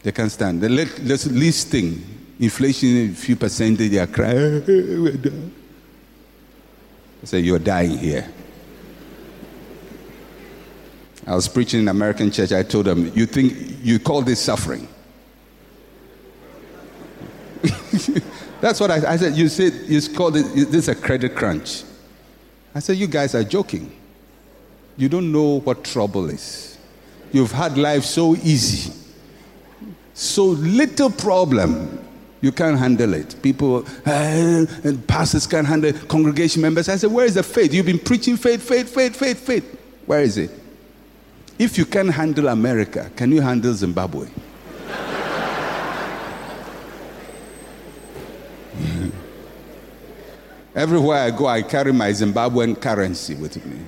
They 0.04 0.12
can't 0.12 0.30
stand 0.30 0.61
the 0.61 0.68
least 0.68 1.68
thing, 1.68 2.04
inflation 2.38 3.11
a 3.11 3.14
few 3.14 3.35
percent, 3.35 3.78
they 3.78 3.99
are 3.99 4.06
crying. 4.06 5.52
I 7.20 7.26
say 7.26 7.40
you're 7.40 7.58
dying 7.58 7.99
here. 7.99 8.28
I 11.26 11.35
was 11.35 11.49
preaching 11.49 11.80
in 11.80 11.88
an 11.88 11.96
American 11.96 12.30
church. 12.30 12.52
I 12.52 12.62
told 12.62 12.85
them, 12.85 13.11
"You 13.12 13.26
think 13.26 13.52
you 13.82 13.99
call 13.99 14.23
this 14.23 14.40
suffering? 14.40 14.87
That's 18.60 18.80
what 18.80 18.90
I, 18.90 19.12
I, 19.12 19.16
said. 19.16 19.36
You 19.36 19.48
said 19.48 19.72
you 19.86 20.00
called 20.14 20.36
it 20.36 20.70
this 20.70 20.88
a 20.88 20.94
credit 20.94 21.34
crunch. 21.34 21.84
I 22.75 22.80
said 22.80 22.96
you 22.96 23.06
guys 23.06 23.34
are 23.34 23.44
joking. 23.44 23.94
You 24.96 25.08
don't 25.08 25.30
know 25.30 25.60
what 25.60 25.84
trouble 25.84 26.30
is. 26.30 26.78
You've 27.32 27.52
had 27.52 27.76
life 27.76 28.04
so 28.04 28.34
easy, 28.36 28.92
so 30.14 30.46
little 30.46 31.10
problem. 31.10 32.02
You 32.40 32.52
can't 32.52 32.78
handle 32.78 33.14
it. 33.14 33.34
People 33.42 33.84
uh, 34.06 34.66
and 34.84 35.06
pastors 35.06 35.46
can't 35.46 35.66
handle 35.66 35.90
it. 35.90 36.08
Congregation 36.08 36.62
members. 36.62 36.88
I 36.88 36.96
said, 36.96 37.10
where 37.10 37.26
is 37.26 37.34
the 37.34 37.42
faith? 37.42 37.75
You've 37.75 37.86
been 37.86 37.98
preaching 37.98 38.36
faith, 38.36 38.62
faith, 38.62 38.94
faith, 38.94 39.16
faith, 39.16 39.38
faith. 39.38 39.80
Where 40.06 40.20
is 40.20 40.38
it? 40.38 40.50
If 41.58 41.78
you 41.78 41.86
can 41.86 42.08
handle 42.08 42.48
America, 42.48 43.10
can 43.16 43.32
you 43.32 43.40
handle 43.40 43.72
Zimbabwe? 43.72 44.28
Everywhere 50.76 51.23
I 51.23 51.30
go, 51.30 51.47
I 51.47 51.62
carry 51.62 51.90
my 51.90 52.11
Zimbabwean 52.11 52.78
currency 52.78 53.35
with 53.35 53.64
me. 53.64 53.78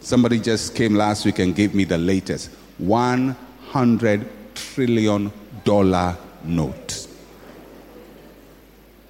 Somebody 0.00 0.38
just 0.38 0.76
came 0.76 0.94
last 0.94 1.24
week 1.26 1.40
and 1.40 1.54
gave 1.54 1.74
me 1.74 1.82
the 1.82 1.98
latest 1.98 2.50
100 2.78 4.28
trillion 4.54 5.32
dollar 5.64 6.16
note. 6.44 7.08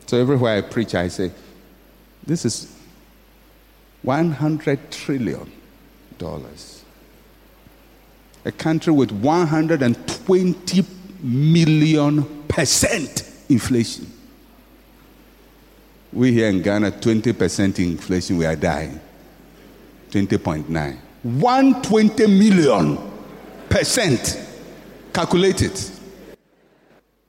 So 0.07 0.19
everywhere 0.19 0.57
I 0.59 0.61
preach, 0.63 0.95
I 0.95 1.09
say, 1.09 1.31
This 2.27 2.45
is 2.45 2.75
100 4.03 4.91
trillion 4.91 5.51
dollars. 6.19 6.85
A 8.45 8.53
country 8.53 8.93
with 8.93 9.11
120 9.13 10.87
million 11.23 12.45
percent 12.49 13.31
inflation. 13.49 14.12
We 16.13 16.33
here 16.33 16.49
in 16.49 16.61
Ghana, 16.61 16.93
20% 16.93 17.79
inflation, 17.79 18.37
we 18.37 18.45
are 18.45 18.57
dying. 18.57 19.01
20.9. 20.11 20.97
120 21.23 22.27
million 22.27 22.99
percent. 23.71 24.39
Calculate 25.15 25.63
it. 25.63 25.91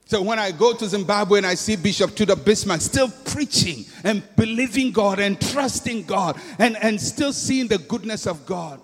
So 0.05 0.21
when 0.21 0.37
I 0.37 0.51
go 0.51 0.73
to 0.73 0.85
Zimbabwe 0.85 1.39
and 1.39 1.47
I 1.47 1.55
see 1.55 1.75
Bishop 1.75 2.13
Tudor 2.13 2.35
Bismarck 2.35 2.81
still 2.81 3.09
preaching 3.25 3.85
and 4.03 4.21
believing 4.35 4.91
God 4.91 5.19
and 5.19 5.39
trusting 5.39 6.03
God 6.03 6.39
and, 6.59 6.75
and 6.77 6.99
still 6.99 7.31
seeing 7.31 7.67
the 7.67 7.77
goodness 7.77 8.27
of 8.27 8.45
God. 8.45 8.81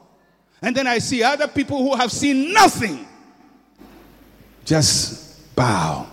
And 0.61 0.75
then 0.75 0.87
I 0.87 0.99
see 0.99 1.21
other 1.21 1.47
people 1.47 1.77
who 1.77 1.95
have 1.95 2.11
seen 2.11 2.53
nothing. 2.53 3.05
Just 4.65 5.55
bow. 5.55 6.07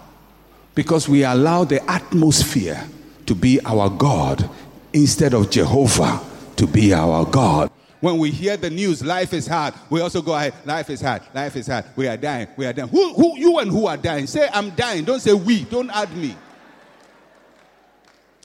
Because 0.75 1.09
we 1.09 1.25
allow 1.25 1.65
the 1.65 1.89
atmosphere 1.91 2.87
to 3.27 3.35
be 3.35 3.61
our 3.65 3.91
God 3.91 4.49
instead 4.93 5.35
of 5.35 5.51
Jehovah 5.51 6.21
to 6.57 6.67
be 6.67 6.93
our 6.95 7.25
God. 7.25 7.71
When 8.01 8.19
we 8.19 8.31
hear 8.31 8.57
the 8.57 8.71
news, 8.71 9.05
life 9.05 9.33
is 9.33 9.47
hard, 9.47 9.75
we 9.91 10.01
also 10.01 10.21
go 10.23 10.35
ahead, 10.35 10.55
life 10.65 10.91
is 10.91 11.01
hard, 11.01 11.23
life 11.35 11.57
is 11.57 11.67
hard, 11.67 11.87
we 11.97 12.07
are 12.07 12.17
dying, 12.17 12.49
we 12.57 12.67
are 12.67 12.73
dying. 12.73 12.89
Who, 12.89 13.15
who, 13.15 13.39
you 13.39 13.59
and 13.59 13.71
who 13.71 13.87
are 13.87 13.97
dying? 13.97 14.27
Say, 14.27 14.49
I'm 14.53 14.71
dying. 14.71 15.05
Don't 15.05 15.21
say 15.21 15.33
we, 15.33 15.65
don't 15.65 15.91
add 15.91 16.15
me. 16.17 16.37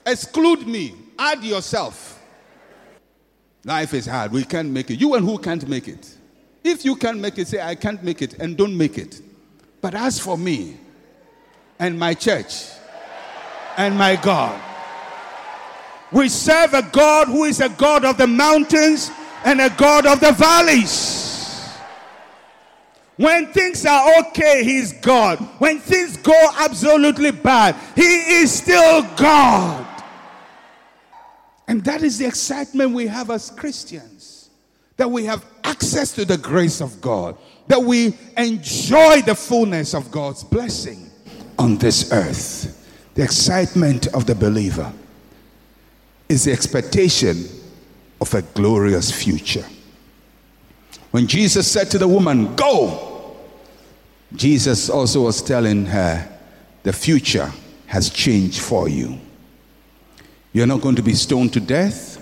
Exclude 0.04 0.66
me, 0.66 0.94
add 1.18 1.44
yourself. 1.44 2.20
Life 3.64 3.94
is 3.94 4.06
hard, 4.06 4.32
we 4.32 4.44
can't 4.44 4.70
make 4.70 4.90
it. 4.90 5.00
You 5.00 5.14
and 5.14 5.24
who 5.24 5.38
can't 5.38 5.66
make 5.68 5.86
it? 5.86 6.16
If 6.64 6.84
you 6.84 6.96
can't 6.96 7.18
make 7.18 7.38
it, 7.38 7.48
say, 7.48 7.60
I 7.60 7.74
can't 7.74 8.02
make 8.02 8.22
it, 8.22 8.34
and 8.34 8.56
don't 8.56 8.76
make 8.76 8.98
it. 8.98 9.20
But 9.80 9.94
as 9.94 10.18
for 10.18 10.38
me 10.38 10.76
and 11.78 11.98
my 11.98 12.14
church 12.14 12.66
and 13.76 13.96
my 13.96 14.16
God, 14.16 14.60
we 16.12 16.28
serve 16.28 16.74
a 16.74 16.82
God 16.82 17.28
who 17.28 17.44
is 17.44 17.60
a 17.60 17.70
God 17.70 18.04
of 18.04 18.18
the 18.18 18.26
mountains 18.26 19.10
and 19.44 19.60
a 19.60 19.70
God 19.70 20.06
of 20.06 20.20
the 20.20 20.32
valleys. 20.32 21.30
When 23.16 23.46
things 23.52 23.84
are 23.86 24.20
okay, 24.20 24.62
He's 24.64 24.92
God. 24.92 25.38
When 25.58 25.78
things 25.78 26.16
go 26.16 26.50
absolutely 26.58 27.30
bad, 27.30 27.76
He 27.94 28.02
is 28.02 28.52
still 28.52 29.02
God. 29.16 29.86
And 31.68 31.84
that 31.84 32.02
is 32.02 32.18
the 32.18 32.26
excitement 32.26 32.92
we 32.92 33.06
have 33.06 33.30
as 33.30 33.50
Christians 33.50 34.50
that 34.96 35.10
we 35.10 35.24
have 35.24 35.44
access 35.64 36.12
to 36.12 36.24
the 36.24 36.36
grace 36.36 36.80
of 36.80 37.00
God, 37.00 37.36
that 37.68 37.82
we 37.82 38.16
enjoy 38.36 39.22
the 39.22 39.34
fullness 39.34 39.94
of 39.94 40.10
God's 40.10 40.44
blessing 40.44 41.10
on 41.58 41.78
this 41.78 42.12
earth. 42.12 42.78
The 43.14 43.22
excitement 43.22 44.08
of 44.08 44.26
the 44.26 44.34
believer 44.34 44.92
is 46.32 46.44
the 46.44 46.52
expectation 46.52 47.44
of 48.20 48.34
a 48.34 48.42
glorious 48.42 49.10
future. 49.12 49.64
When 51.10 51.26
Jesus 51.26 51.70
said 51.70 51.90
to 51.90 51.98
the 51.98 52.08
woman, 52.08 52.56
Go, 52.56 53.36
Jesus 54.34 54.88
also 54.88 55.22
was 55.22 55.42
telling 55.42 55.86
her, 55.86 56.28
The 56.82 56.92
future 56.92 57.52
has 57.86 58.08
changed 58.08 58.60
for 58.60 58.88
you. 58.88 59.20
You're 60.52 60.66
not 60.66 60.80
going 60.80 60.96
to 60.96 61.02
be 61.02 61.14
stoned 61.14 61.52
to 61.52 61.60
death. 61.60 62.18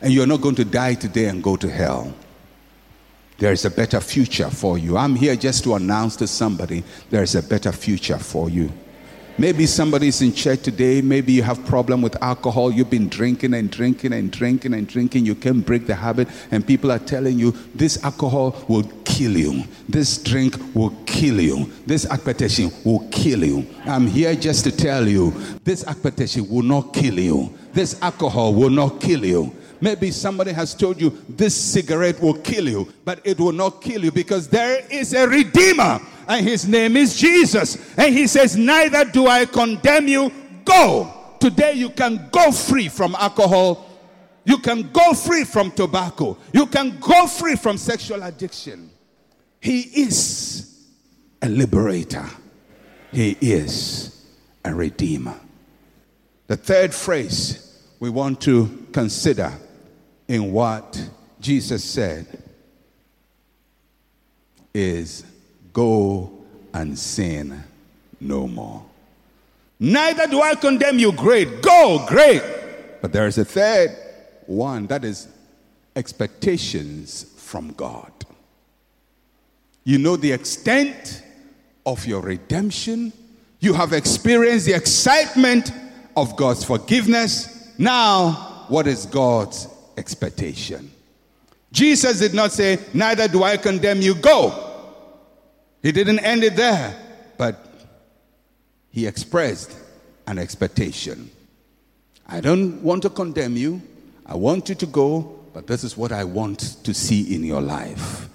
And 0.00 0.12
you're 0.12 0.26
not 0.26 0.40
going 0.40 0.56
to 0.56 0.64
die 0.64 0.94
today 0.94 1.26
and 1.26 1.42
go 1.42 1.56
to 1.56 1.70
hell. 1.70 2.12
There 3.38 3.52
is 3.52 3.64
a 3.64 3.70
better 3.70 4.00
future 4.00 4.50
for 4.50 4.78
you. 4.78 4.96
I'm 4.96 5.14
here 5.14 5.36
just 5.36 5.62
to 5.64 5.74
announce 5.74 6.16
to 6.16 6.26
somebody 6.26 6.82
there 7.10 7.22
is 7.22 7.34
a 7.34 7.42
better 7.42 7.70
future 7.70 8.18
for 8.18 8.50
you. 8.50 8.72
Maybe 9.38 9.64
somebody's 9.64 10.20
in 10.20 10.34
church 10.34 10.62
today. 10.62 11.00
Maybe 11.00 11.32
you 11.32 11.42
have 11.42 11.64
problem 11.64 12.02
with 12.02 12.22
alcohol. 12.22 12.70
You've 12.70 12.90
been 12.90 13.08
drinking 13.08 13.54
and 13.54 13.70
drinking 13.70 14.12
and 14.12 14.30
drinking 14.30 14.74
and 14.74 14.86
drinking. 14.86 15.24
You 15.24 15.34
can't 15.34 15.64
break 15.64 15.86
the 15.86 15.94
habit, 15.94 16.28
and 16.50 16.66
people 16.66 16.92
are 16.92 16.98
telling 16.98 17.38
you 17.38 17.52
this 17.74 18.02
alcohol 18.04 18.54
will 18.68 18.84
kill 19.04 19.36
you. 19.36 19.64
This 19.88 20.18
drink 20.18 20.56
will 20.74 20.90
kill 21.06 21.40
you. 21.40 21.72
This 21.86 22.04
appetition 22.10 22.70
will 22.84 23.08
kill 23.10 23.42
you. 23.42 23.66
I'm 23.86 24.06
here 24.06 24.34
just 24.34 24.64
to 24.64 24.70
tell 24.70 25.08
you 25.08 25.30
this 25.64 25.86
appetition 25.86 26.48
will 26.50 26.62
not 26.62 26.92
kill 26.92 27.18
you. 27.18 27.56
This 27.72 28.00
alcohol 28.02 28.54
will 28.54 28.70
not 28.70 29.00
kill 29.00 29.24
you. 29.24 29.56
Maybe 29.80 30.10
somebody 30.10 30.52
has 30.52 30.74
told 30.74 31.00
you 31.00 31.10
this 31.28 31.56
cigarette 31.56 32.20
will 32.20 32.38
kill 32.38 32.68
you, 32.68 32.92
but 33.04 33.20
it 33.24 33.40
will 33.40 33.52
not 33.52 33.82
kill 33.82 34.04
you 34.04 34.12
because 34.12 34.46
there 34.46 34.86
is 34.90 35.14
a 35.14 35.26
redeemer 35.26 36.00
and 36.28 36.46
his 36.46 36.66
name 36.66 36.96
is 36.96 37.16
Jesus. 37.16 37.76
And 37.96 38.14
he 38.14 38.26
says, 38.26 38.56
Neither 38.56 39.04
do 39.04 39.26
I 39.26 39.44
condemn 39.46 40.08
you. 40.08 40.30
Go. 40.64 41.12
Today 41.40 41.72
you 41.72 41.90
can 41.90 42.28
go 42.30 42.52
free 42.52 42.88
from 42.88 43.14
alcohol. 43.16 43.88
You 44.44 44.58
can 44.58 44.90
go 44.92 45.12
free 45.14 45.44
from 45.44 45.70
tobacco. 45.70 46.36
You 46.52 46.66
can 46.66 46.98
go 46.98 47.26
free 47.26 47.56
from 47.56 47.78
sexual 47.78 48.22
addiction. 48.22 48.90
He 49.60 49.80
is 49.80 50.88
a 51.40 51.48
liberator. 51.48 52.28
He 53.12 53.36
is 53.40 54.24
a 54.64 54.74
redeemer. 54.74 55.38
The 56.46 56.56
third 56.56 56.92
phrase 56.92 57.82
we 58.00 58.10
want 58.10 58.40
to 58.42 58.86
consider 58.92 59.52
in 60.28 60.52
what 60.52 61.08
Jesus 61.40 61.84
said 61.84 62.42
is 64.74 65.24
Go 65.72 66.30
and 66.72 66.98
sin 66.98 67.62
no 68.20 68.46
more. 68.46 68.84
Neither 69.78 70.26
do 70.26 70.40
I 70.40 70.54
condemn 70.54 70.98
you. 70.98 71.12
Great. 71.12 71.62
Go. 71.62 72.04
Great. 72.08 72.42
But 73.00 73.12
there 73.12 73.26
is 73.26 73.38
a 73.38 73.44
third 73.44 73.96
one 74.46 74.86
that 74.86 75.04
is 75.04 75.28
expectations 75.96 77.26
from 77.36 77.72
God. 77.72 78.12
You 79.84 79.98
know 79.98 80.16
the 80.16 80.32
extent 80.32 81.22
of 81.84 82.06
your 82.06 82.20
redemption. 82.20 83.12
You 83.58 83.74
have 83.74 83.92
experienced 83.92 84.66
the 84.66 84.74
excitement 84.74 85.72
of 86.16 86.36
God's 86.36 86.62
forgiveness. 86.64 87.72
Now, 87.78 88.66
what 88.68 88.86
is 88.86 89.06
God's 89.06 89.66
expectation? 89.96 90.90
Jesus 91.72 92.20
did 92.20 92.34
not 92.34 92.52
say, 92.52 92.78
Neither 92.94 93.26
do 93.26 93.42
I 93.42 93.56
condemn 93.56 94.00
you, 94.00 94.14
go. 94.14 94.71
He 95.82 95.92
didn't 95.92 96.20
end 96.20 96.44
it 96.44 96.56
there, 96.56 96.96
but 97.36 97.68
he 98.90 99.06
expressed 99.06 99.76
an 100.26 100.38
expectation. 100.38 101.30
I 102.26 102.40
don't 102.40 102.82
want 102.82 103.02
to 103.02 103.10
condemn 103.10 103.56
you. 103.56 103.82
I 104.24 104.36
want 104.36 104.68
you 104.68 104.74
to 104.76 104.86
go, 104.86 105.40
but 105.52 105.66
this 105.66 105.82
is 105.82 105.96
what 105.96 106.12
I 106.12 106.24
want 106.24 106.84
to 106.84 106.94
see 106.94 107.34
in 107.34 107.44
your 107.44 107.60
life 107.60 108.28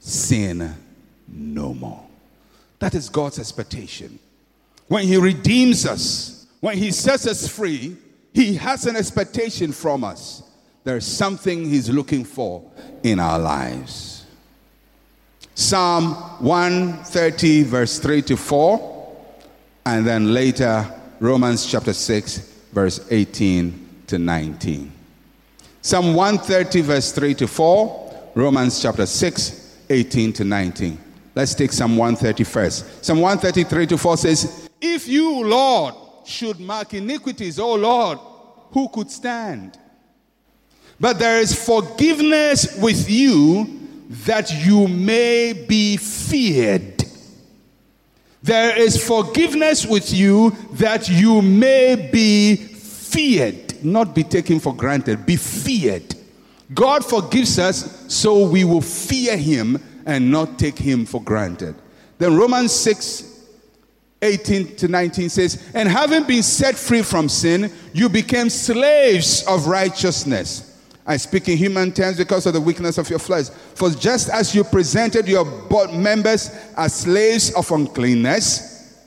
sin 0.00 0.74
no 1.28 1.74
more. 1.74 2.06
That 2.78 2.94
is 2.94 3.08
God's 3.08 3.38
expectation. 3.38 4.18
When 4.88 5.06
He 5.06 5.16
redeems 5.16 5.86
us, 5.86 6.46
when 6.60 6.78
He 6.78 6.92
sets 6.92 7.26
us 7.26 7.48
free, 7.48 7.96
He 8.32 8.54
has 8.54 8.86
an 8.86 8.96
expectation 8.96 9.72
from 9.72 10.04
us. 10.04 10.42
There's 10.84 11.06
something 11.06 11.64
He's 11.64 11.90
looking 11.90 12.24
for 12.24 12.70
in 13.02 13.18
our 13.18 13.38
lives. 13.38 14.25
Psalm 15.58 16.12
130, 16.44 17.62
verse 17.62 17.98
3 17.98 18.20
to 18.20 18.36
4, 18.36 19.16
and 19.86 20.06
then 20.06 20.34
later 20.34 20.86
Romans 21.18 21.64
chapter 21.64 21.94
6, 21.94 22.38
verse 22.72 23.00
18 23.10 24.02
to 24.06 24.18
19. 24.18 24.92
Psalm 25.80 26.14
130, 26.14 26.82
verse 26.82 27.10
3 27.10 27.34
to 27.36 27.48
4, 27.48 28.32
Romans 28.34 28.82
chapter 28.82 29.06
6, 29.06 29.78
18 29.88 30.34
to 30.34 30.44
19. 30.44 30.98
Let's 31.34 31.54
take 31.54 31.72
Psalm 31.72 31.96
130 31.96 32.44
first. 32.44 33.02
Psalm 33.02 33.22
133 33.22 33.86
to 33.86 33.96
4 33.96 34.16
says, 34.18 34.68
If 34.78 35.08
you, 35.08 35.42
Lord, 35.42 35.94
should 36.26 36.60
mark 36.60 36.92
iniquities, 36.92 37.58
O 37.58 37.76
Lord, 37.76 38.18
who 38.72 38.90
could 38.90 39.10
stand? 39.10 39.78
But 41.00 41.18
there 41.18 41.40
is 41.40 41.54
forgiveness 41.64 42.78
with 42.78 43.08
you 43.08 43.75
that 44.08 44.52
you 44.64 44.88
may 44.88 45.52
be 45.52 45.96
feared. 45.96 47.04
There 48.42 48.78
is 48.78 49.04
forgiveness 49.04 49.84
with 49.84 50.12
you 50.12 50.50
that 50.74 51.08
you 51.08 51.42
may 51.42 52.10
be 52.12 52.56
feared, 52.56 53.84
not 53.84 54.14
be 54.14 54.22
taken 54.22 54.60
for 54.60 54.74
granted, 54.74 55.26
be 55.26 55.36
feared. 55.36 56.14
God 56.72 57.04
forgives 57.04 57.58
us 57.58 58.04
so 58.12 58.46
we 58.46 58.64
will 58.64 58.80
fear 58.80 59.36
him 59.36 59.82
and 60.06 60.30
not 60.30 60.58
take 60.58 60.78
him 60.78 61.06
for 61.06 61.22
granted. 61.22 61.74
Then 62.18 62.36
Romans 62.36 62.72
6 62.72 63.34
18 64.22 64.76
to 64.76 64.88
19 64.88 65.28
says, 65.28 65.70
And 65.74 65.88
having 65.88 66.24
been 66.24 66.42
set 66.42 66.74
free 66.74 67.02
from 67.02 67.28
sin, 67.28 67.70
you 67.92 68.08
became 68.08 68.48
slaves 68.48 69.44
of 69.46 69.66
righteousness. 69.66 70.75
I 71.06 71.16
speak 71.18 71.48
in 71.48 71.56
human 71.56 71.92
terms 71.92 72.16
because 72.16 72.46
of 72.46 72.52
the 72.52 72.60
weakness 72.60 72.98
of 72.98 73.08
your 73.08 73.20
flesh. 73.20 73.48
For 73.74 73.90
just 73.90 74.28
as 74.28 74.54
you 74.54 74.64
presented 74.64 75.28
your 75.28 75.44
members 75.92 76.50
as 76.76 76.94
slaves 76.94 77.52
of 77.54 77.70
uncleanness 77.70 78.98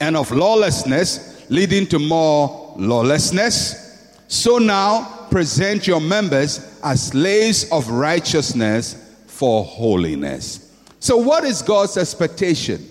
and 0.00 0.16
of 0.16 0.32
lawlessness, 0.32 1.48
leading 1.48 1.86
to 1.86 2.00
more 2.00 2.74
lawlessness, 2.76 4.16
so 4.26 4.58
now 4.58 5.26
present 5.30 5.86
your 5.86 6.00
members 6.00 6.80
as 6.82 7.08
slaves 7.08 7.70
of 7.70 7.88
righteousness 7.88 9.14
for 9.26 9.64
holiness. 9.64 10.74
So, 10.98 11.18
what 11.18 11.44
is 11.44 11.62
God's 11.62 11.96
expectation? 11.96 12.84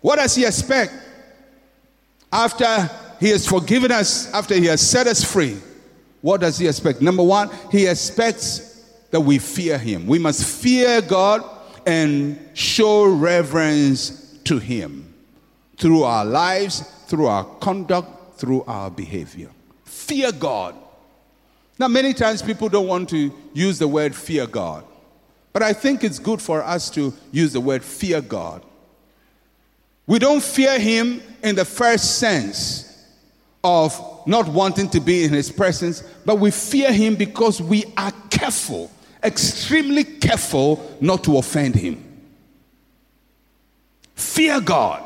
What 0.00 0.16
does 0.16 0.34
He 0.34 0.46
expect 0.46 0.94
after 2.32 2.90
He 3.20 3.28
has 3.28 3.46
forgiven 3.46 3.92
us, 3.92 4.32
after 4.32 4.54
He 4.54 4.64
has 4.66 4.80
set 4.80 5.06
us 5.06 5.22
free? 5.22 5.58
What 6.22 6.40
does 6.40 6.56
he 6.56 6.66
expect? 6.66 7.02
Number 7.02 7.22
one, 7.22 7.50
he 7.70 7.86
expects 7.86 8.84
that 9.10 9.20
we 9.20 9.38
fear 9.38 9.76
him. 9.76 10.06
We 10.06 10.18
must 10.18 10.44
fear 10.44 11.02
God 11.02 11.44
and 11.84 12.38
show 12.54 13.04
reverence 13.04 14.38
to 14.44 14.58
him 14.58 15.12
through 15.76 16.04
our 16.04 16.24
lives, 16.24 16.80
through 17.06 17.26
our 17.26 17.44
conduct, 17.44 18.38
through 18.38 18.62
our 18.64 18.90
behavior. 18.90 19.50
Fear 19.84 20.32
God. 20.32 20.76
Now, 21.78 21.88
many 21.88 22.14
times 22.14 22.40
people 22.40 22.68
don't 22.68 22.86
want 22.86 23.08
to 23.10 23.32
use 23.52 23.78
the 23.78 23.88
word 23.88 24.14
fear 24.14 24.46
God, 24.46 24.84
but 25.52 25.62
I 25.62 25.72
think 25.72 26.04
it's 26.04 26.18
good 26.18 26.40
for 26.40 26.62
us 26.62 26.88
to 26.90 27.12
use 27.32 27.52
the 27.52 27.60
word 27.60 27.82
fear 27.82 28.20
God. 28.20 28.64
We 30.06 30.18
don't 30.18 30.42
fear 30.42 30.78
him 30.78 31.22
in 31.42 31.56
the 31.56 31.64
first 31.64 32.18
sense 32.18 32.91
of 33.64 34.26
not 34.26 34.48
wanting 34.48 34.88
to 34.90 35.00
be 35.00 35.24
in 35.24 35.32
his 35.32 35.50
presence, 35.50 36.02
but 36.24 36.38
we 36.38 36.50
fear 36.50 36.92
him 36.92 37.14
because 37.14 37.60
we 37.62 37.84
are 37.96 38.12
careful, 38.30 38.90
extremely 39.22 40.04
careful 40.04 40.96
not 41.00 41.22
to 41.24 41.38
offend 41.38 41.74
him. 41.74 42.02
Fear 44.14 44.60
God. 44.60 45.04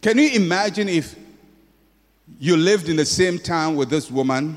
Can 0.00 0.18
you 0.18 0.30
imagine 0.32 0.88
if 0.88 1.14
you 2.38 2.56
lived 2.56 2.88
in 2.88 2.96
the 2.96 3.04
same 3.04 3.38
town 3.38 3.76
with 3.76 3.88
this 3.88 4.10
woman 4.10 4.56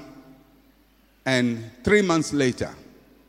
and 1.25 1.69
three 1.83 2.01
months 2.01 2.33
later 2.33 2.73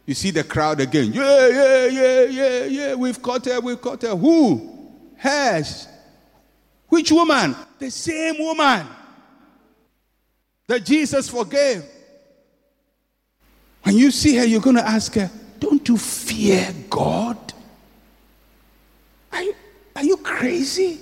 you 0.06 0.14
see 0.14 0.30
the 0.30 0.44
crowd 0.44 0.80
again? 0.80 1.12
Yeah, 1.12 1.48
yeah, 1.48 1.86
yeah, 1.86 2.22
yeah, 2.24 2.64
yeah, 2.64 2.94
we've 2.94 3.20
caught 3.20 3.44
her, 3.46 3.60
we've 3.60 3.80
caught 3.80 4.02
her. 4.02 4.14
Who? 4.14 4.92
Has. 5.16 5.88
Which 6.88 7.10
woman? 7.10 7.56
The 7.78 7.90
same 7.90 8.38
woman 8.38 8.86
that 10.66 10.84
Jesus 10.84 11.28
forgave. 11.28 11.84
When 13.82 13.96
you 13.96 14.10
see 14.10 14.36
her, 14.36 14.44
you're 14.44 14.60
going 14.60 14.76
to 14.76 14.86
ask 14.86 15.14
her, 15.14 15.30
Don't 15.60 15.88
you 15.88 15.96
fear 15.96 16.74
God? 16.90 17.38
Are 19.32 19.42
you, 19.42 19.54
are 19.94 20.04
you 20.04 20.16
crazy? 20.16 21.00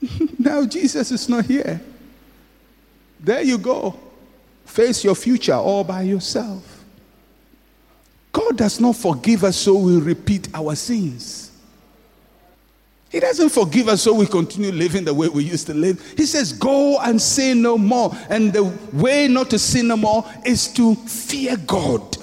now 0.38 0.64
Jesus 0.64 1.10
is 1.10 1.28
not 1.28 1.44
here. 1.44 1.80
There 3.20 3.42
you 3.42 3.58
go. 3.58 3.98
Face 4.64 5.04
your 5.04 5.14
future 5.14 5.54
all 5.54 5.84
by 5.84 6.02
yourself. 6.02 6.84
God 8.32 8.56
does 8.56 8.80
not 8.80 8.96
forgive 8.96 9.44
us 9.44 9.56
so 9.56 9.74
we 9.74 10.00
repeat 10.00 10.48
our 10.54 10.74
sins. 10.74 11.41
He 13.12 13.20
doesn't 13.20 13.50
forgive 13.50 13.88
us 13.88 14.00
so 14.00 14.14
we 14.14 14.24
continue 14.24 14.72
living 14.72 15.04
the 15.04 15.12
way 15.12 15.28
we 15.28 15.44
used 15.44 15.66
to 15.66 15.74
live. 15.74 16.00
He 16.16 16.24
says, 16.24 16.54
Go 16.54 16.98
and 16.98 17.20
sin 17.20 17.60
no 17.60 17.76
more. 17.76 18.16
And 18.30 18.50
the 18.54 18.64
way 18.90 19.28
not 19.28 19.50
to 19.50 19.58
sin 19.58 19.88
no 19.88 19.98
more 19.98 20.24
is 20.46 20.72
to 20.72 20.94
fear 20.94 21.58
God. 21.58 22.16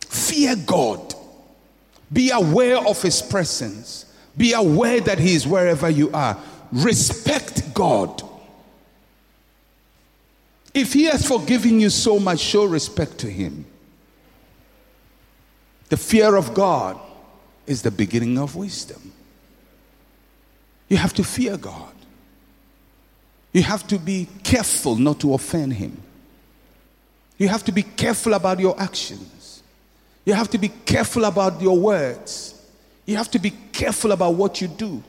Fear 0.00 0.56
God. 0.66 1.14
Be 2.12 2.30
aware 2.30 2.78
of 2.78 3.00
His 3.00 3.22
presence. 3.22 4.06
Be 4.36 4.54
aware 4.54 5.00
that 5.02 5.20
He 5.20 5.34
is 5.34 5.46
wherever 5.46 5.88
you 5.88 6.10
are. 6.10 6.36
Respect 6.72 7.72
God. 7.72 8.24
If 10.74 10.94
He 10.94 11.04
has 11.04 11.24
forgiven 11.28 11.78
you 11.78 11.90
so 11.90 12.18
much, 12.18 12.40
show 12.40 12.64
respect 12.64 13.18
to 13.18 13.30
Him. 13.30 13.66
The 15.90 15.96
fear 15.96 16.34
of 16.34 16.54
God 16.54 16.98
is 17.66 17.82
the 17.82 17.90
beginning 17.90 18.38
of 18.38 18.56
wisdom. 18.56 19.12
You 20.88 20.96
have 20.96 21.14
to 21.14 21.24
fear 21.24 21.56
God. 21.56 21.94
You 23.52 23.62
have 23.62 23.86
to 23.88 23.98
be 23.98 24.28
careful 24.42 24.96
not 24.96 25.20
to 25.20 25.34
offend 25.34 25.74
Him. 25.74 26.00
You 27.38 27.48
have 27.48 27.64
to 27.64 27.72
be 27.72 27.82
careful 27.82 28.34
about 28.34 28.60
your 28.60 28.80
actions. 28.80 29.62
You 30.24 30.34
have 30.34 30.50
to 30.50 30.58
be 30.58 30.68
careful 30.68 31.24
about 31.24 31.60
your 31.60 31.78
words. 31.78 32.54
You 33.06 33.16
have 33.16 33.30
to 33.30 33.38
be 33.38 33.50
careful 33.72 34.12
about 34.12 34.34
what 34.34 34.60
you 34.60 34.68
do. 34.68 35.02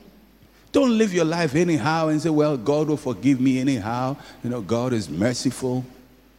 Don't 0.72 0.96
live 0.96 1.12
your 1.12 1.26
life 1.26 1.54
anyhow 1.54 2.08
and 2.08 2.20
say, 2.20 2.30
Well, 2.30 2.56
God 2.56 2.88
will 2.88 2.96
forgive 2.96 3.40
me 3.40 3.60
anyhow. 3.60 4.16
You 4.42 4.50
know, 4.50 4.62
God 4.62 4.92
is 4.92 5.08
merciful. 5.08 5.84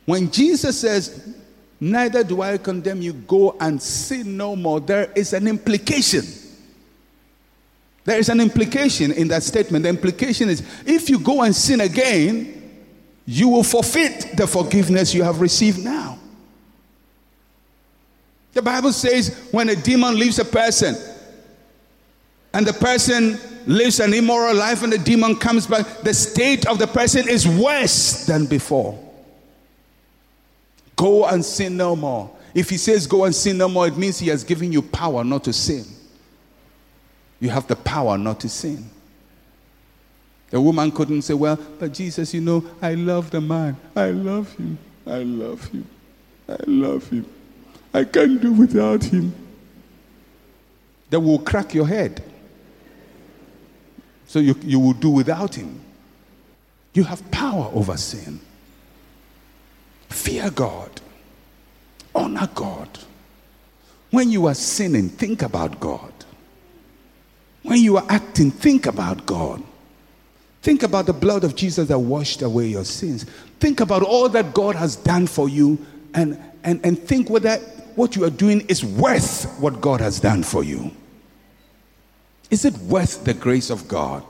When 0.05 0.31
Jesus 0.31 0.79
says, 0.79 1.35
Neither 1.83 2.23
do 2.23 2.41
I 2.41 2.57
condemn 2.59 3.01
you. 3.01 3.11
Go 3.11 3.57
and 3.59 3.81
sin 3.81 4.37
no 4.37 4.55
more. 4.55 4.79
There 4.79 5.11
is 5.17 5.33
an 5.33 5.49
implication. 5.49 6.23
There 8.05 8.17
is 8.17 8.29
an 8.29 8.39
implication 8.39 9.11
in 9.11 9.27
that 9.27 9.43
statement. 9.43 9.83
The 9.83 9.89
implication 9.89 10.47
is 10.47 10.63
if 10.85 11.09
you 11.09 11.19
go 11.19 11.41
and 11.41 11.53
sin 11.53 11.81
again, 11.81 12.87
you 13.25 13.49
will 13.49 13.65
forfeit 13.65 14.37
the 14.37 14.47
forgiveness 14.47 15.13
you 15.13 15.23
have 15.23 15.41
received 15.41 15.83
now. 15.83 16.17
The 18.53 18.61
Bible 18.61 18.93
says 18.93 19.37
when 19.51 19.67
a 19.67 19.75
demon 19.75 20.17
leaves 20.17 20.39
a 20.39 20.45
person 20.45 20.95
and 22.53 22.65
the 22.65 22.71
person 22.71 23.37
lives 23.65 23.99
an 23.99 24.13
immoral 24.13 24.55
life 24.55 24.83
and 24.83 24.93
the 24.93 24.99
demon 24.99 25.35
comes 25.35 25.67
back, 25.67 25.85
the 25.99 26.13
state 26.13 26.65
of 26.65 26.79
the 26.79 26.87
person 26.87 27.27
is 27.27 27.45
worse 27.45 28.25
than 28.25 28.45
before. 28.45 28.97
Go 31.03 31.25
and 31.25 31.43
sin 31.43 31.75
no 31.75 31.97
more. 31.97 32.31
If 32.53 32.69
he 32.69 32.77
says 32.77 33.07
go 33.07 33.25
and 33.25 33.35
sin 33.35 33.57
no 33.57 33.67
more, 33.67 33.85
it 33.85 33.97
means 33.97 34.19
he 34.19 34.29
has 34.29 34.41
given 34.45 34.71
you 34.71 34.81
power 34.81 35.21
not 35.25 35.43
to 35.43 35.51
sin. 35.51 35.83
You 37.41 37.49
have 37.49 37.67
the 37.67 37.75
power 37.75 38.17
not 38.17 38.39
to 38.39 38.47
sin. 38.47 38.89
The 40.49 40.61
woman 40.61 40.93
couldn't 40.93 41.23
say, 41.23 41.33
Well, 41.33 41.59
but 41.77 41.91
Jesus, 41.91 42.33
you 42.33 42.39
know, 42.39 42.63
I 42.81 42.93
love 42.93 43.31
the 43.31 43.41
man. 43.41 43.75
I 43.93 44.11
love 44.11 44.55
him. 44.55 44.77
I 45.05 45.23
love 45.23 45.67
him. 45.67 45.85
I 46.47 46.55
love 46.67 47.09
him. 47.09 47.25
I 47.93 48.05
can't 48.05 48.41
do 48.41 48.53
without 48.53 49.03
him. 49.03 49.35
That 51.09 51.19
will 51.19 51.39
crack 51.39 51.73
your 51.73 51.85
head. 51.85 52.23
So 54.25 54.39
you, 54.39 54.55
you 54.61 54.79
will 54.79 54.93
do 54.93 55.09
without 55.09 55.53
him. 55.55 55.81
You 56.93 57.03
have 57.03 57.29
power 57.29 57.69
over 57.73 57.97
sin. 57.97 58.39
Fear 60.09 60.51
God. 60.51 61.01
Honor 62.15 62.49
God. 62.53 62.99
When 64.11 64.29
you 64.29 64.45
are 64.45 64.53
sinning, 64.53 65.09
think 65.09 65.41
about 65.41 65.79
God. 65.79 66.11
When 67.63 67.79
you 67.79 67.97
are 67.97 68.05
acting, 68.09 68.51
think 68.51 68.85
about 68.85 69.25
God. 69.25 69.63
Think 70.61 70.83
about 70.83 71.07
the 71.07 71.13
blood 71.13 71.43
of 71.43 71.55
Jesus 71.55 71.87
that 71.87 71.99
washed 71.99 72.41
away 72.41 72.67
your 72.67 72.85
sins. 72.85 73.25
Think 73.59 73.79
about 73.79 74.03
all 74.03 74.29
that 74.29 74.53
God 74.53 74.75
has 74.75 74.95
done 74.95 75.27
for 75.27 75.49
you 75.49 75.83
and, 76.13 76.39
and, 76.63 76.79
and 76.85 76.97
think 76.99 77.29
whether 77.29 77.57
what 77.95 78.15
you 78.15 78.23
are 78.23 78.29
doing 78.29 78.61
is 78.61 78.83
worth 78.83 79.45
what 79.59 79.81
God 79.81 79.99
has 79.99 80.19
done 80.19 80.43
for 80.43 80.63
you. 80.63 80.91
Is 82.49 82.65
it 82.65 82.75
worth 82.77 83.23
the 83.23 83.33
grace 83.33 83.69
of 83.69 83.87
God? 83.87 84.23